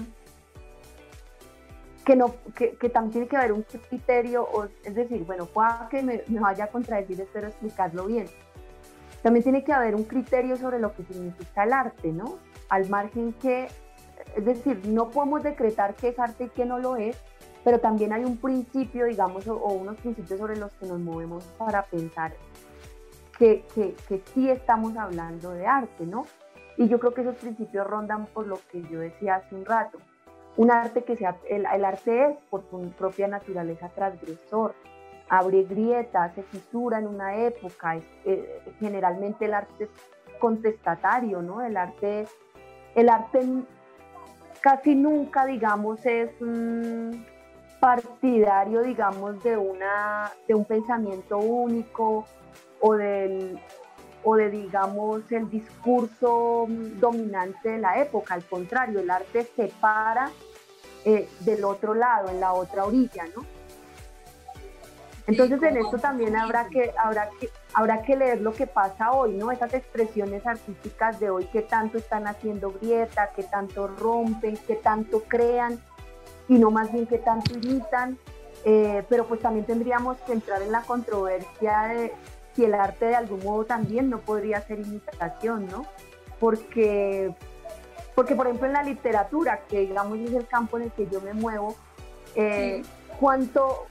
que, 2.05 2.15
no, 2.15 2.35
que, 2.55 2.77
que, 2.77 2.89
también 2.89 3.11
tiene 3.11 3.27
que 3.27 3.37
haber 3.37 3.51
un 3.51 3.63
criterio, 3.63 4.43
o, 4.43 4.65
es 4.83 4.95
decir, 4.95 5.23
bueno, 5.25 5.45
pueda 5.47 5.87
que 5.89 6.03
me, 6.03 6.21
me 6.27 6.39
vaya 6.39 6.65
a 6.65 6.67
contradecir, 6.67 7.19
espero 7.19 7.47
explicarlo 7.47 8.05
bien 8.05 8.27
también 9.25 9.41
tiene 9.41 9.63
que 9.63 9.73
haber 9.73 9.95
un 9.95 10.03
criterio 10.03 10.55
sobre 10.55 10.77
lo 10.77 10.93
que 10.93 11.03
significa 11.03 11.63
el 11.63 11.73
arte, 11.73 12.11
¿no? 12.11 12.37
Al 12.69 12.87
margen 12.89 13.33
que, 13.33 13.67
es 14.35 14.45
decir, 14.45 14.87
no 14.87 15.09
podemos 15.09 15.41
decretar 15.41 15.95
qué 15.95 16.09
es 16.09 16.19
arte 16.19 16.43
y 16.43 16.49
qué 16.49 16.63
no 16.63 16.77
lo 16.77 16.95
es, 16.95 17.17
pero 17.63 17.79
también 17.79 18.13
hay 18.13 18.23
un 18.23 18.37
principio, 18.37 19.05
digamos, 19.05 19.47
o, 19.47 19.55
unos 19.55 19.97
principios 19.97 20.39
sobre 20.39 20.57
los 20.57 20.71
que 20.73 20.85
nos 20.85 20.99
movemos 20.99 21.43
para 21.57 21.81
pensar 21.81 22.33
que, 23.39 23.65
que, 23.73 23.95
que, 24.07 24.21
sí 24.31 24.47
estamos 24.47 24.95
hablando 24.95 25.53
de 25.53 25.65
arte, 25.65 26.05
¿no? 26.05 26.27
Y 26.77 26.87
yo 26.87 26.99
creo 26.99 27.15
que 27.15 27.21
esos 27.21 27.37
principios 27.37 27.87
rondan 27.87 28.27
por 28.27 28.45
lo 28.45 28.59
que 28.71 28.83
yo 28.83 28.99
decía 28.99 29.37
hace 29.37 29.55
un 29.55 29.65
rato. 29.65 29.97
Un 30.57 30.71
arte 30.71 31.03
que 31.03 31.17
sea, 31.17 31.35
el, 31.49 31.65
el 31.65 31.85
arte 31.85 32.25
es 32.25 32.37
por 32.49 32.63
su 32.69 32.89
propia 32.91 33.27
naturaleza 33.27 33.89
transgresor, 33.89 34.73
abre 35.29 35.63
grietas, 35.63 36.33
se 36.35 36.43
fisura 36.43 36.99
en 36.99 37.07
una 37.07 37.35
época, 37.37 37.97
eh, 38.25 38.61
generalmente 38.79 39.45
el 39.45 39.53
arte 39.53 39.85
es 39.85 39.89
contestatario, 40.39 41.41
¿no? 41.41 41.61
El 41.61 41.77
arte, 41.77 42.25
el 42.93 43.09
arte 43.09 43.41
casi 44.61 44.95
nunca, 44.95 45.45
digamos, 45.45 46.05
es 46.05 46.31
partidario, 47.79 48.81
digamos, 48.81 49.43
de, 49.43 49.57
una, 49.57 50.31
de 50.47 50.55
un 50.55 50.65
pensamiento 50.65 51.37
único 51.37 52.25
o 52.81 52.95
del 52.95 53.59
o 54.25 54.35
de, 54.35 54.49
digamos, 54.49 55.31
el 55.31 55.49
discurso 55.49 56.65
dominante 56.99 57.69
de 57.69 57.77
la 57.77 58.01
época. 58.01 58.33
Al 58.33 58.43
contrario, 58.43 58.99
el 58.99 59.09
arte 59.09 59.47
se 59.55 59.67
para 59.79 60.31
eh, 61.05 61.29
del 61.41 61.63
otro 61.63 61.93
lado, 61.93 62.29
en 62.29 62.39
la 62.39 62.53
otra 62.53 62.85
orilla, 62.85 63.25
¿no? 63.35 63.45
Entonces 65.27 65.61
en 65.63 65.77
esto 65.77 65.97
también 65.97 66.35
habrá 66.35 66.67
que, 66.69 66.91
habrá, 66.97 67.29
que, 67.39 67.49
habrá 67.73 68.01
que 68.01 68.15
leer 68.15 68.41
lo 68.41 68.53
que 68.53 68.67
pasa 68.67 69.11
hoy, 69.11 69.33
¿no? 69.33 69.51
Esas 69.51 69.73
expresiones 69.73 70.45
artísticas 70.45 71.19
de 71.19 71.29
hoy 71.29 71.45
que 71.45 71.61
tanto 71.61 71.97
están 71.97 72.27
haciendo 72.27 72.71
grieta, 72.71 73.29
que 73.35 73.43
tanto 73.43 73.87
rompen, 73.87 74.57
que 74.57 74.75
tanto 74.75 75.23
crean 75.27 75.79
y 76.47 76.55
no 76.55 76.69
más 76.69 76.91
bien 76.91 77.07
que 77.07 77.19
tanto 77.19 77.53
imitan. 77.53 78.17
Eh, 78.65 79.03
pero 79.09 79.27
pues 79.27 79.41
también 79.41 79.65
tendríamos 79.65 80.17
que 80.21 80.33
entrar 80.33 80.61
en 80.63 80.71
la 80.71 80.81
controversia 80.81 81.81
de 81.83 82.11
si 82.55 82.63
el 82.63 82.73
arte 82.73 83.05
de 83.05 83.15
algún 83.15 83.43
modo 83.43 83.65
también 83.65 84.09
no 84.09 84.19
podría 84.19 84.61
ser 84.61 84.79
imitación, 84.79 85.67
¿no? 85.67 85.85
Porque, 86.39 87.33
porque 88.15 88.35
por 88.35 88.47
ejemplo 88.47 88.67
en 88.67 88.73
la 88.73 88.83
literatura, 88.83 89.61
que 89.67 89.81
digamos 89.81 90.17
es 90.19 90.33
el 90.33 90.47
campo 90.47 90.77
en 90.77 90.83
el 90.83 90.91
que 90.91 91.07
yo 91.07 91.19
me 91.21 91.33
muevo, 91.33 91.75
eh, 92.35 92.81
cuánto, 93.19 93.87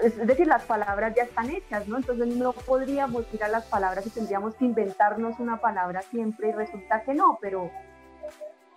es 0.00 0.16
decir, 0.26 0.46
las 0.46 0.64
palabras 0.64 1.14
ya 1.14 1.22
están 1.22 1.50
hechas, 1.50 1.86
¿no? 1.86 1.96
Entonces 1.96 2.26
no 2.26 2.52
podríamos 2.52 3.24
ir 3.32 3.44
a 3.44 3.48
las 3.48 3.66
palabras 3.66 4.06
y 4.06 4.10
tendríamos 4.10 4.54
que 4.56 4.64
inventarnos 4.64 5.38
una 5.38 5.58
palabra 5.58 6.02
siempre 6.02 6.48
y 6.48 6.52
resulta 6.52 7.02
que 7.02 7.14
no, 7.14 7.38
pero, 7.40 7.70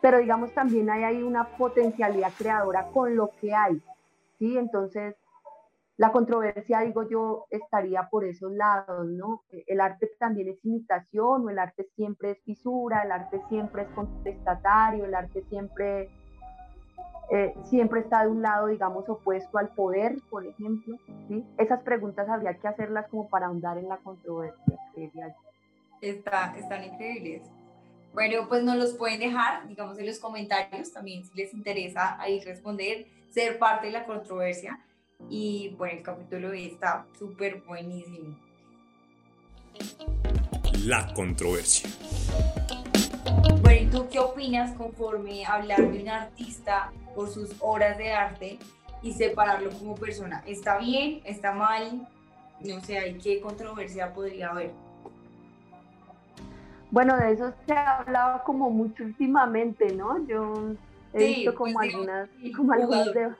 pero 0.01 0.19
digamos 0.19 0.51
también 0.53 0.89
hay, 0.89 1.03
hay 1.03 1.23
una 1.23 1.45
potencialidad 1.57 2.31
creadora 2.37 2.85
con 2.93 3.15
lo 3.15 3.31
que 3.41 3.55
hay, 3.55 3.81
¿sí? 4.37 4.55
Entonces, 4.57 5.15
la 5.97 6.11
controversia, 6.11 6.81
digo 6.81 7.07
yo, 7.07 7.45
estaría 7.49 8.09
por 8.09 8.25
esos 8.25 8.51
lados, 8.51 9.07
¿no? 9.07 9.43
El 9.49 9.79
arte 9.79 10.11
también 10.19 10.49
es 10.49 10.63
imitación, 10.65 11.45
o 11.45 11.49
el 11.49 11.57
arte 11.57 11.87
siempre 11.95 12.31
es 12.31 12.43
fisura, 12.43 13.03
el 13.03 13.11
arte 13.11 13.41
siempre 13.47 13.83
es 13.83 13.89
contestatario, 13.89 15.05
el 15.05 15.15
arte 15.15 15.43
siempre 15.49 16.09
eh, 17.31 17.55
siempre 17.63 18.01
está 18.01 18.23
de 18.23 18.29
un 18.29 18.41
lado, 18.41 18.67
digamos, 18.67 19.09
opuesto 19.09 19.57
al 19.57 19.69
poder, 19.69 20.17
por 20.29 20.45
ejemplo. 20.45 20.97
¿sí? 21.27 21.43
Esas 21.57 21.81
preguntas 21.81 22.29
habría 22.29 22.53
que 22.55 22.67
hacerlas 22.67 23.07
como 23.09 23.27
para 23.29 23.47
ahondar 23.47 23.77
en 23.77 23.89
la 23.89 23.97
controversia, 23.97 24.79
Está, 26.01 26.55
están 26.57 26.83
increíbles. 26.83 27.41
Bueno, 28.13 28.47
pues 28.47 28.63
nos 28.63 28.75
los 28.77 28.93
pueden 28.93 29.19
dejar, 29.21 29.67
digamos, 29.67 29.97
en 29.97 30.05
los 30.05 30.19
comentarios 30.19 30.93
también 30.93 31.25
si 31.25 31.35
les 31.35 31.53
interesa 31.53 32.19
ahí 32.21 32.39
responder, 32.41 33.07
ser 33.31 33.57
parte 33.57 33.87
de 33.87 33.93
la 33.93 34.05
controversia. 34.05 34.79
Y 35.29 35.75
bueno, 35.77 35.97
el 35.97 36.03
capítulo 36.03 36.53
está 36.53 37.05
súper 37.17 37.61
buenísimo. 37.61 38.35
La 40.85 41.11
controversia. 41.13 41.89
Bueno, 43.61 43.81
¿y 43.81 43.85
tú 43.87 44.07
qué 44.11 44.19
opinas 44.19 44.75
conforme 44.77 45.45
hablar 45.45 45.79
de 45.91 46.01
un 46.01 46.09
artista 46.09 46.91
por 47.15 47.29
sus 47.29 47.55
obras 47.59 47.97
de 47.97 48.13
arte 48.13 48.59
y 49.01 49.13
separarlo 49.13 49.71
como 49.71 49.95
persona? 49.95 50.43
¿Está 50.45 50.77
bien? 50.77 51.21
¿Está 51.25 51.51
mal? 51.53 52.07
No 52.61 52.79
sé, 52.81 53.09
¿y 53.09 53.17
qué 53.17 53.41
controversia 53.41 54.13
podría 54.13 54.49
haber? 54.51 54.71
Bueno, 56.91 57.17
de 57.17 57.33
eso 57.33 57.53
se 57.65 57.73
ha 57.73 57.97
hablado 57.97 58.43
como 58.43 58.69
mucho 58.69 59.03
últimamente, 59.03 59.93
¿no? 59.93 60.25
Yo 60.27 60.75
he 61.15 61.27
visto 61.27 61.55
como 61.55 61.73
pues, 61.73 61.93
algunas, 61.93 62.29
como 62.55 62.73
algunas 62.73 63.13
de... 63.13 63.31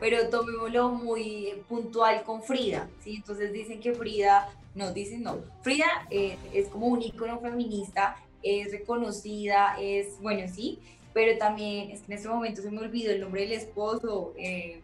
Pero 0.00 0.28
tomémoslo 0.28 0.90
muy 0.90 1.54
puntual 1.68 2.22
con 2.24 2.42
Frida, 2.42 2.88
¿sí? 3.00 3.16
Entonces 3.16 3.52
dicen 3.52 3.80
que 3.80 3.94
Frida, 3.94 4.48
no, 4.74 4.92
dicen 4.92 5.22
no, 5.22 5.38
Frida 5.62 6.06
eh, 6.10 6.36
es 6.52 6.68
como 6.68 6.88
un 6.88 7.02
ícono 7.02 7.40
feminista 7.40 8.16
es 8.42 8.72
reconocida, 8.72 9.76
es, 9.80 10.20
bueno, 10.20 10.46
sí, 10.52 10.78
pero 11.12 11.38
también 11.38 11.90
es 11.90 12.00
que 12.00 12.12
en 12.12 12.18
este 12.18 12.28
momento 12.28 12.62
se 12.62 12.70
me 12.70 12.80
olvidó 12.80 13.12
el 13.12 13.20
nombre 13.20 13.42
del 13.42 13.52
esposo. 13.52 14.32
Eh, 14.36 14.80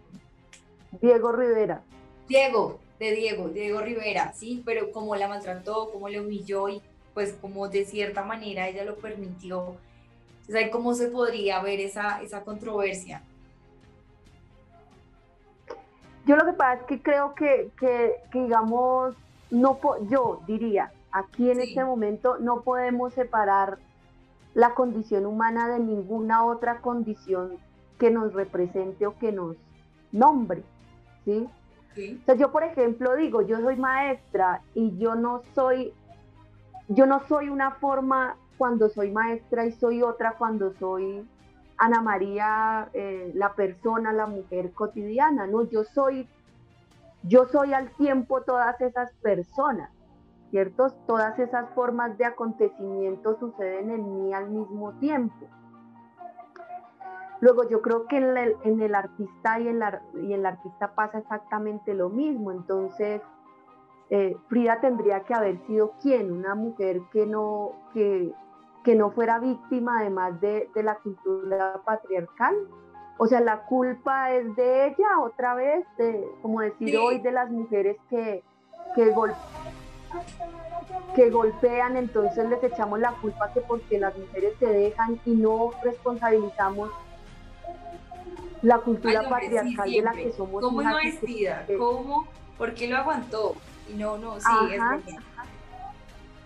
Diego 1.01 1.33
Rivera. 1.33 1.83
Diego, 2.29 2.79
de 2.99 3.13
Diego, 3.13 3.49
Diego 3.49 3.81
Rivera, 3.81 4.33
sí, 4.35 4.63
pero 4.65 4.93
como 4.93 5.17
la 5.17 5.29
maltrató, 5.29 5.91
cómo 5.93 6.09
le 6.09 6.21
humilló 6.21 6.69
y 6.69 6.81
pues 7.15 7.33
como 7.33 7.69
de 7.69 7.85
cierta 7.85 8.23
manera 8.23 8.69
ella 8.69 8.85
lo 8.85 8.97
permitió. 8.97 9.77
Entonces, 10.49 10.71
¿cómo 10.73 10.95
se 10.95 11.09
podría 11.09 11.63
ver 11.63 11.79
esa, 11.79 12.21
esa 12.23 12.43
controversia? 12.43 13.23
Yo 16.27 16.37
lo 16.37 16.45
que 16.45 16.53
pasa 16.53 16.81
es 16.81 16.87
que 16.87 17.01
creo 17.01 17.35
que, 17.35 17.71
que, 17.79 18.17
que 18.33 18.43
digamos, 18.43 19.15
no 19.51 19.79
yo 20.11 20.43
diría, 20.47 20.93
Aquí 21.11 21.51
en 21.51 21.61
este 21.61 21.85
momento 21.85 22.37
no 22.39 22.61
podemos 22.61 23.15
separar 23.15 23.79
la 24.55 24.75
condición 24.75 25.25
humana 25.25 25.69
de 25.69 25.79
ninguna 25.79 26.45
otra 26.45 26.81
condición 26.81 27.57
que 27.99 28.11
nos 28.11 28.35
represente 28.35 29.07
o 29.07 29.19
que 29.19 29.33
nos 29.33 29.57
nombre, 30.13 30.63
¿sí? 31.25 31.49
yo, 32.39 32.53
por 32.53 32.63
ejemplo, 32.63 33.17
digo, 33.17 33.43
yo 33.43 33.61
soy 33.61 33.75
maestra 33.77 34.63
y 34.75 34.97
yo 34.99 35.17
no 35.17 35.43
soy, 35.55 35.93
yo 36.87 37.07
no 37.07 37.27
soy 37.27 37.49
una 37.49 37.73
forma 37.73 38.37
cuando 38.59 38.89
soy 38.89 39.11
maestra 39.11 39.65
y 39.65 39.73
soy 39.73 40.03
otra 40.03 40.35
cuando 40.37 40.73
soy 40.75 41.27
Ana 41.79 42.03
María, 42.03 42.91
eh, 42.93 43.31
la 43.35 43.55
persona, 43.55 44.13
la 44.13 44.27
mujer 44.27 44.73
cotidiana, 44.73 45.47
¿no? 45.47 45.63
Yo 45.63 45.85
soy, 45.85 46.29
yo 47.23 47.47
soy 47.47 47.73
al 47.73 47.91
tiempo 47.93 48.43
todas 48.43 48.81
esas 48.81 49.13
personas. 49.23 49.91
¿cierto? 50.51 50.91
Todas 51.07 51.39
esas 51.39 51.69
formas 51.75 52.17
de 52.19 52.25
acontecimiento 52.25 53.39
suceden 53.39 53.91
en 53.91 54.15
mí 54.15 54.33
al 54.33 54.49
mismo 54.51 54.93
tiempo. 54.95 55.47
Luego 57.41 57.69
yo 57.69 57.83
creo 57.83 58.07
que 58.07 58.17
en 58.17 58.81
el, 58.83 58.95
artista 58.95 59.61
y 59.61 59.69
en, 59.69 59.79
la, 59.79 60.03
y 60.15 60.33
en 60.33 60.45
artista 60.45 60.95
pasa 60.95 61.19
exactamente 61.19 61.95
lo 61.95 62.09
mismo. 62.09 62.51
Entonces, 62.51 63.23
eh, 64.11 64.37
Frida 64.49 64.81
tendría 64.81 65.21
que 65.21 65.35
haber 65.35 65.65
sido 65.67 65.93
quien, 66.03 66.33
una 66.33 66.57
mujer 66.57 67.01
que 67.13 67.27
no, 67.27 67.73
que, 67.95 68.33
que 68.89 68.95
no 68.95 69.11
fuera 69.11 69.39
víctima 69.39 69.99
además 70.01 70.41
de, 70.41 70.71
de, 70.75 70.83
la 70.83 70.95
cultura 70.95 71.83
patriarcal. 71.85 72.55
O 73.19 73.27
sea, 73.27 73.39
la 73.41 73.67
culpa 73.67 74.33
es 74.33 74.57
de 74.57 74.87
ella 74.87 75.21
otra 75.23 75.53
vez, 75.53 75.85
de, 75.99 76.27
como 76.41 76.63
decir 76.63 76.97
hoy, 76.97 77.19
de 77.19 77.31
las 77.31 77.51
mujeres 77.51 77.99
que, 78.09 78.43
que 78.95 79.11
golpean 79.11 79.43
que 81.15 81.29
golpean, 81.29 81.99
entonces 81.99 82.49
les 82.49 82.65
echamos 82.65 82.99
la 82.99 83.13
culpa 83.13 83.53
que 83.53 83.61
porque 83.61 83.99
las 83.99 84.17
mujeres 84.17 84.55
se 84.59 84.67
dejan 84.67 85.21
y 85.27 85.33
no 85.33 85.73
responsabilizamos 85.85 86.91
la 88.63 88.79
cultura 88.79 89.29
patriarcal 89.29 89.91
de 89.91 90.01
la 90.01 90.13
que 90.13 90.33
somos. 90.33 90.63
¿Cómo 90.63 90.81
no 90.81 90.97
vestida? 90.97 91.67
¿Cómo? 91.77 92.27
¿Por 92.57 92.73
qué 92.73 92.89
lo 92.89 92.97
aguantó? 92.97 93.55
Y 93.87 93.99
no, 93.99 94.17
no, 94.17 94.41
sí, 94.41 94.47
es 94.63 94.71
verdad. 94.71 95.01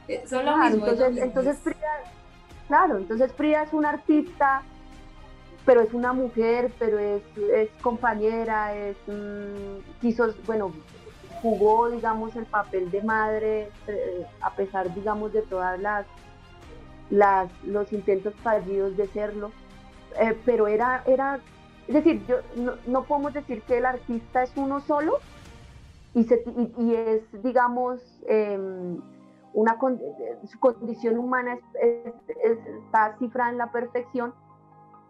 Eh, 0.08 0.24
son 0.26 0.44
lo 0.44 0.56
mismo, 0.56 0.88
entonces, 0.88 1.22
entonces 1.22 1.58
Frida, 1.60 2.02
claro, 2.72 2.96
entonces 2.96 3.30
Frida 3.34 3.64
es 3.64 3.74
una 3.74 3.90
artista, 3.90 4.62
pero 5.66 5.82
es 5.82 5.92
una 5.92 6.14
mujer, 6.14 6.72
pero 6.78 6.98
es, 6.98 7.22
es 7.54 7.68
compañera, 7.82 8.74
es, 8.74 8.96
quiso, 10.00 10.32
bueno, 10.46 10.72
jugó, 11.42 11.90
digamos, 11.90 12.34
el 12.34 12.46
papel 12.46 12.90
de 12.90 13.02
madre, 13.02 13.68
eh, 13.88 14.26
a 14.40 14.54
pesar, 14.54 14.94
digamos, 14.94 15.34
de 15.34 15.42
todas 15.42 15.78
las, 15.80 16.06
las 17.10 17.50
los 17.64 17.92
intentos 17.92 18.32
fallidos 18.36 18.96
de 18.96 19.06
serlo, 19.08 19.52
eh, 20.18 20.34
pero 20.46 20.66
era, 20.66 21.02
era, 21.06 21.40
es 21.86 21.92
decir, 21.92 22.22
yo, 22.26 22.36
no, 22.86 23.04
podemos 23.04 23.34
decir 23.34 23.60
que 23.64 23.76
el 23.76 23.84
artista 23.84 24.44
es 24.44 24.52
uno 24.56 24.80
solo 24.80 25.18
y, 26.14 26.26
es, 26.94 27.42
digamos, 27.42 28.00
em, 28.26 28.98
una 29.54 29.78
su 30.44 30.58
condición 30.58 31.18
humana 31.18 31.58
está 31.74 33.16
cifrada 33.18 33.50
en 33.50 33.58
la 33.58 33.70
perfección, 33.70 34.34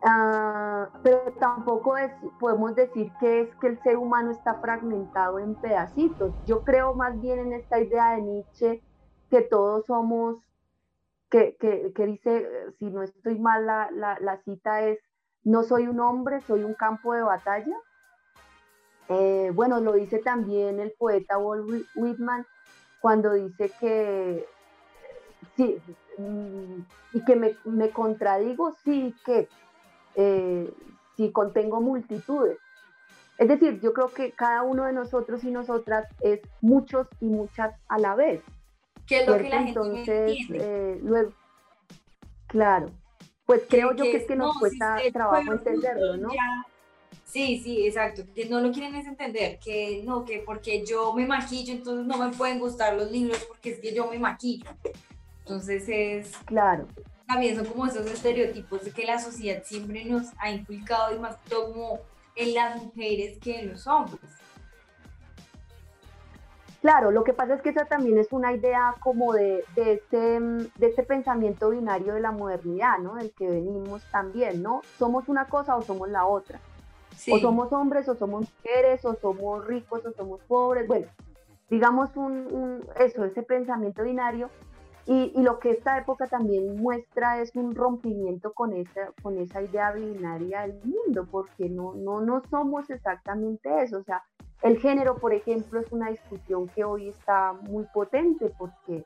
ah, 0.05 0.89
pero 1.03 1.33
tampoco 1.39 1.97
es, 1.97 2.11
podemos 2.41 2.75
decir 2.75 3.13
que 3.21 3.43
es 3.43 3.55
que 3.57 3.69
el 3.69 3.83
ser 3.83 3.97
humano 3.97 4.31
está 4.31 4.55
fragmentado 4.55 5.39
en 5.39 5.55
pedacitos. 5.55 6.35
Yo 6.47 6.65
creo 6.65 6.95
más 6.95 7.21
bien 7.21 7.39
en 7.39 7.53
esta 7.53 7.81
idea 7.81 8.13
de 8.13 8.23
Nietzsche 8.23 8.83
que 9.31 9.43
todos 9.43 9.87
somos, 9.87 10.37
que, 11.31 11.57
que, 11.57 12.07
dice, 12.07 12.47
si 12.79 12.91
no 12.91 13.03
estoy 13.03 13.39
mal, 13.39 13.65
la, 13.65 13.91
la, 13.91 14.19
la, 14.21 14.37
cita 14.43 14.83
es, 14.83 14.99
no 15.45 15.63
soy 15.63 15.87
un 15.87 15.99
hombre, 16.01 16.43
soy 16.43 16.63
un 16.63 16.75
campo 16.75 17.15
de 17.15 17.23
batalla. 17.23 17.75
Eh, 19.09 19.51
bueno, 19.55 19.81
lo 19.81 19.93
dice 19.93 20.19
también 20.19 20.79
el 20.79 20.93
poeta 20.93 21.39
Walt 21.39 21.87
Whitman 21.97 22.47
cuando 23.03 23.35
dice 23.35 23.71
que 23.81 24.47
sí, 25.57 25.77
mm, 26.17 26.81
y 27.15 27.25
que 27.25 27.37
me, 27.37 27.57
me 27.65 27.91
contradigo, 27.91 28.75
sí 28.85 29.15
que 29.27 29.49
eh, 30.15 30.73
sí 31.17 31.33
contengo 31.33 31.81
multitudes. 31.81 32.59
Es 33.39 33.49
decir, 33.49 33.81
yo 33.81 33.93
creo 33.93 34.09
que 34.09 34.31
cada 34.31 34.63
uno 34.63 34.85
de 34.85 34.93
nosotros 34.93 35.43
y 35.43 35.51
nosotras 35.51 36.07
es 36.21 36.41
muchos 36.61 37.09
y 37.21 37.27
muchas 37.27 37.75
a 37.89 37.99
la 37.99 38.15
vez. 38.15 38.41
¿Qué 39.07 39.23
es 39.23 39.27
lo 39.27 39.37
que 39.37 39.49
la 39.49 39.63
gente 39.65 39.69
Entonces, 39.69 40.39
eh, 40.53 41.01
luego, 41.03 41.33
claro, 42.47 42.87
pues 43.47 43.63
creo 43.69 43.93
yo 43.95 44.05
que 44.05 44.17
es 44.17 44.27
que 44.29 44.37
nos 44.37 44.57
cuesta 44.59 44.99
trabajo 45.13 45.53
entenderlo, 45.53 46.17
¿no? 46.19 46.29
Sí, 47.33 47.63
sí, 47.65 47.87
exacto. 47.87 48.25
Que 48.35 48.45
no 48.45 48.61
lo 48.61 48.71
quieren 48.73 48.95
es 48.95 49.07
entender, 49.07 49.59
que 49.59 50.03
no, 50.05 50.23
que 50.23 50.41
porque 50.45 50.85
yo 50.85 51.15
me 51.15 51.27
maquillo, 51.27 51.73
entonces 51.73 52.05
no 52.05 52.19
me 52.19 52.37
pueden 52.37 52.59
gustar 52.59 52.95
los 52.95 53.11
libros 53.11 53.43
porque 53.49 53.71
es 53.71 53.79
que 53.79 53.95
yo 53.95 54.07
me 54.11 54.19
maquillo. 54.19 54.69
Entonces 55.39 55.85
es... 55.89 56.37
Claro. 56.45 56.87
También 57.27 57.57
son 57.57 57.65
como 57.65 57.87
esos 57.87 58.05
estereotipos 58.05 58.85
de 58.85 58.91
que 58.91 59.07
la 59.07 59.19
sociedad 59.19 59.63
siempre 59.65 60.05
nos 60.05 60.27
ha 60.37 60.51
inculcado 60.51 61.17
y 61.17 61.19
más 61.19 61.39
como 61.51 62.01
en 62.37 62.53
las 62.53 62.83
mujeres 62.83 63.39
que 63.39 63.61
en 63.61 63.71
los 63.71 63.87
hombres. 63.87 64.21
Claro, 66.83 67.13
lo 67.13 67.25
que 67.25 67.33
pasa 67.33 67.55
es 67.55 67.63
que 67.63 67.71
esa 67.71 67.87
también 67.87 68.19
es 68.19 68.31
una 68.33 68.53
idea 68.53 68.95
como 69.01 69.33
de, 69.33 69.65
de, 69.75 69.95
este, 69.95 70.19
de 70.19 70.87
este 70.87 71.03
pensamiento 71.03 71.71
binario 71.71 72.13
de 72.13 72.21
la 72.21 72.33
modernidad, 72.33 72.99
¿no? 72.99 73.15
Del 73.15 73.33
que 73.33 73.49
venimos 73.49 74.03
también, 74.11 74.63
¿no? 74.63 74.83
Somos 74.99 75.31
una 75.31 75.47
cosa 75.47 75.77
o 75.77 75.81
somos 75.81 76.11
la 76.11 76.27
otra. 76.27 76.61
O 77.31 77.39
somos 77.39 77.73
hombres, 77.73 78.09
o 78.09 78.15
somos 78.15 78.49
mujeres, 78.51 79.05
o 79.05 79.15
somos 79.15 79.65
ricos, 79.67 80.05
o 80.05 80.13
somos 80.13 80.41
pobres. 80.43 80.87
Bueno, 80.87 81.07
digamos 81.71 82.11
un, 82.17 82.85
eso, 82.99 83.25
ese 83.25 83.43
pensamiento 83.43 84.03
binario. 84.03 84.51
Y, 85.05 85.33
y, 85.35 85.43
lo 85.43 85.59
que 85.59 85.73
esta 85.73 85.99
época 85.99 86.29
también 86.29 86.77
muestra 86.77 87.41
es 87.41 87.57
un 87.57 87.75
rompimiento 87.75 88.53
con 88.53 88.73
esa, 88.73 89.11
con 89.21 89.37
esa 89.37 89.61
idea 89.61 89.91
binaria 89.91 90.61
del 90.61 90.79
mundo, 90.85 91.27
porque 91.29 91.69
no, 91.69 91.95
no, 91.95 92.21
no 92.21 92.41
somos 92.49 92.89
exactamente 92.89 93.83
eso. 93.83 93.99
O 93.99 94.05
sea, 94.05 94.23
el 94.63 94.79
género, 94.79 95.17
por 95.17 95.35
ejemplo, 95.35 95.81
es 95.81 95.91
una 95.91 96.11
discusión 96.11 96.69
que 96.69 96.85
hoy 96.85 97.09
está 97.09 97.53
muy 97.53 97.85
potente 97.93 98.53
porque, 98.57 99.05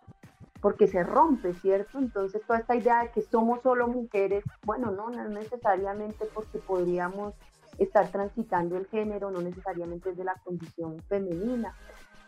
porque 0.60 0.86
se 0.86 1.02
rompe, 1.02 1.54
¿cierto? 1.54 1.98
Entonces, 1.98 2.42
toda 2.46 2.58
esta 2.58 2.76
idea 2.76 3.04
de 3.04 3.10
que 3.10 3.22
somos 3.22 3.62
solo 3.62 3.88
mujeres, 3.88 4.44
bueno, 4.66 4.90
no, 4.90 5.08
no 5.08 5.28
necesariamente 5.30 6.26
porque 6.34 6.58
podríamos 6.58 7.32
estar 7.78 8.08
transitando 8.10 8.76
el 8.76 8.86
género, 8.86 9.30
no 9.30 9.40
necesariamente 9.40 10.10
es 10.10 10.16
de 10.16 10.24
la 10.24 10.34
condición 10.44 11.02
femenina. 11.08 11.74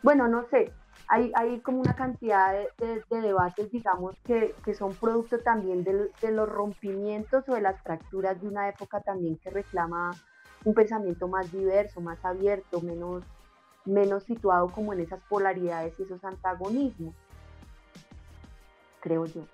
Bueno, 0.03 0.29
no 0.29 0.47
sé, 0.49 0.73
hay, 1.09 1.33
hay 1.35 1.61
como 1.61 1.81
una 1.81 1.95
cantidad 1.95 2.55
de, 2.79 3.21
debates, 3.21 3.71
digamos, 3.71 4.17
que, 4.25 4.55
que, 4.65 4.75
son 4.75 4.95
producto 4.95 5.39
también 5.41 5.83
de, 5.85 6.11
de, 6.21 6.31
los 6.31 6.49
rompimientos 6.49 7.49
o 7.49 7.55
de 7.55 7.61
las 7.61 7.81
fracturas 7.83 8.41
de 8.41 8.49
una 8.49 8.69
época 8.69 9.01
también 9.01 9.39
que 9.39 9.51
reclama 9.51 10.13
un 10.65 10.75
pensamiento 10.75 11.27
más 11.29 11.51
diverso, 11.51 12.01
más 12.01 12.25
abierto, 12.25 12.81
menos, 12.81 13.25
menos 13.85 14.25
situado 14.25 14.69
como 14.69 14.93
en 14.93 15.01
esas 15.01 15.21
polaridades 15.29 15.99
y 15.99 16.03
esos 16.03 16.23
antagonismos, 16.25 17.15
creo 19.01 19.27
yo 19.27 19.45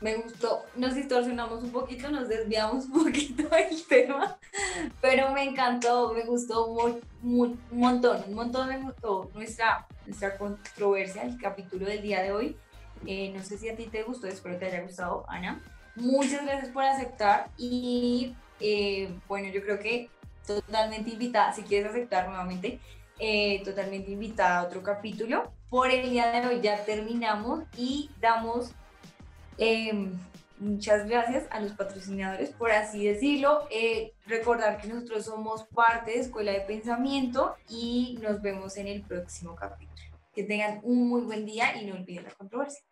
me 0.00 0.14
gustó, 0.16 0.64
nos 0.74 0.94
distorsionamos 0.94 1.62
un 1.62 1.70
poquito, 1.70 2.10
nos 2.10 2.28
desviamos 2.28 2.84
un 2.86 3.04
poquito 3.04 3.48
del 3.48 3.82
tema, 3.88 4.38
pero 5.00 5.32
me 5.32 5.44
encantó, 5.44 6.12
me 6.12 6.24
gustó 6.24 6.66
un, 6.66 7.00
montón, 7.70 8.22
un 8.28 8.34
montón 8.34 8.68
me 8.68 8.78
gustó 8.80 9.30
nuestra, 9.34 9.86
nuestra 10.04 10.36
controversia, 10.36 11.22
el 11.22 11.38
capítulo 11.38 11.86
del 11.86 12.02
día 12.02 12.22
de 12.22 12.32
hoy. 12.32 12.56
Eh, 13.06 13.32
no 13.34 13.42
sé 13.42 13.58
si 13.58 13.68
a 13.68 13.76
ti 13.76 13.86
te 13.86 14.02
gustó, 14.02 14.26
espero 14.26 14.58
te 14.58 14.66
haya 14.66 14.82
gustado, 14.82 15.24
Ana. 15.28 15.60
Muchas 15.94 16.44
gracias 16.44 16.70
por 16.70 16.84
aceptar 16.84 17.48
y 17.56 18.34
eh, 18.60 19.10
bueno, 19.28 19.48
yo 19.48 19.62
creo 19.62 19.78
que 19.78 20.10
totalmente 20.46 21.10
invitada, 21.10 21.52
si 21.52 21.62
quieres 21.62 21.90
aceptar 21.90 22.28
nuevamente, 22.28 22.80
eh, 23.18 23.62
totalmente 23.64 24.10
invitada 24.10 24.60
a 24.60 24.64
otro 24.64 24.82
capítulo. 24.82 25.50
Por 25.70 25.90
el 25.90 26.10
día 26.10 26.30
de 26.30 26.46
hoy 26.46 26.60
ya 26.60 26.84
terminamos 26.84 27.64
y 27.76 28.10
damos 28.20 28.72
Em, 29.58 30.12
muchas 30.58 31.08
gracias 31.08 31.46
a 31.50 31.60
los 31.60 31.72
patrocinadores, 31.72 32.50
por 32.50 32.70
así 32.70 33.06
decirlo. 33.06 33.66
Eh, 33.70 34.12
recordar 34.26 34.80
que 34.80 34.88
nosotros 34.88 35.24
somos 35.24 35.64
parte 35.68 36.12
de 36.12 36.20
Escuela 36.20 36.52
de 36.52 36.60
Pensamiento 36.60 37.56
y 37.68 38.18
nos 38.22 38.42
vemos 38.42 38.76
en 38.76 38.88
el 38.88 39.02
próximo 39.02 39.54
capítulo. 39.54 39.96
Que 40.32 40.44
tengan 40.44 40.80
un 40.82 41.08
muy 41.08 41.22
buen 41.22 41.46
día 41.46 41.76
y 41.80 41.86
no 41.86 41.94
olviden 41.94 42.24
la 42.24 42.30
controversia. 42.32 42.84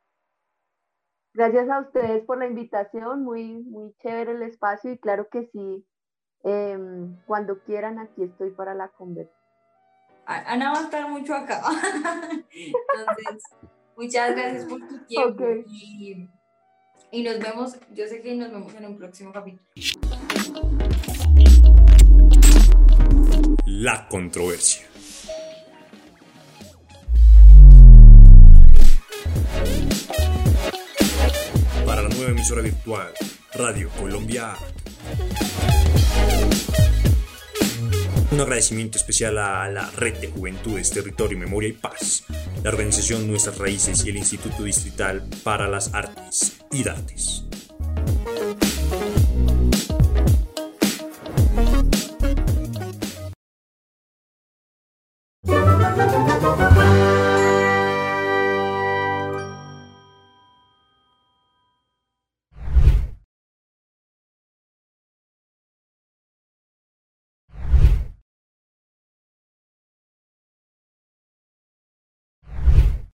Gracias 1.35 1.69
a 1.69 1.81
ustedes 1.81 2.25
por 2.25 2.39
la 2.39 2.47
invitación, 2.47 3.25
muy, 3.25 3.65
muy 3.65 3.93
chévere 4.01 4.33
el 4.33 4.43
espacio 4.43 4.93
y 4.93 4.99
claro 4.99 5.29
que 5.29 5.49
sí, 5.53 5.85
em, 6.45 7.17
cuando 7.27 7.59
quieran 7.65 7.99
aquí 7.99 8.23
estoy 8.23 8.53
para 8.53 8.73
la 8.73 8.89
conversación. 8.89 9.45
Ana 10.27 10.73
va 10.73 10.79
a 10.79 10.83
estar 10.85 11.09
mucho 11.11 11.35
acá. 11.35 11.61
Entonces, 12.55 13.43
muchas 13.97 14.31
gracias 14.35 14.65
por 14.65 14.87
tu 14.87 14.99
tiempo 15.07 15.45
y 15.67 16.29
nos 17.23 17.39
vemos, 17.39 17.77
yo 17.95 18.07
sé 18.09 18.21
que 18.21 18.35
nos 18.35 18.51
vemos 18.51 18.75
en 18.75 18.87
un 18.87 18.97
próximo 18.97 19.33
capítulo. 19.33 19.63
La 23.67 24.09
controversia. 24.09 24.87
Para 31.87 32.03
la 32.03 32.09
nueva 32.09 32.31
emisora 32.31 32.63
virtual, 32.63 33.13
Radio 33.55 33.89
Colombia. 33.91 34.55
Un 38.33 38.41
agradecimiento 38.41 38.99
especial 38.99 39.39
a 39.39 39.69
la 39.69 39.91
Red 39.93 40.19
de 40.19 40.29
Juventudes, 40.29 40.91
Territorio, 40.91 41.39
Memoria 41.39 41.69
y 41.69 41.73
Paz, 41.73 42.25
la 42.65 42.71
organización 42.71 43.29
Nuestras 43.29 43.59
Raíces 43.59 44.07
y 44.07 44.09
el 44.09 44.17
Instituto 44.17 44.63
Distrital 44.63 45.23
para 45.43 45.69
las 45.69 45.93
Artes 45.93 46.57
y 46.73 46.83
Dates. 46.83 47.45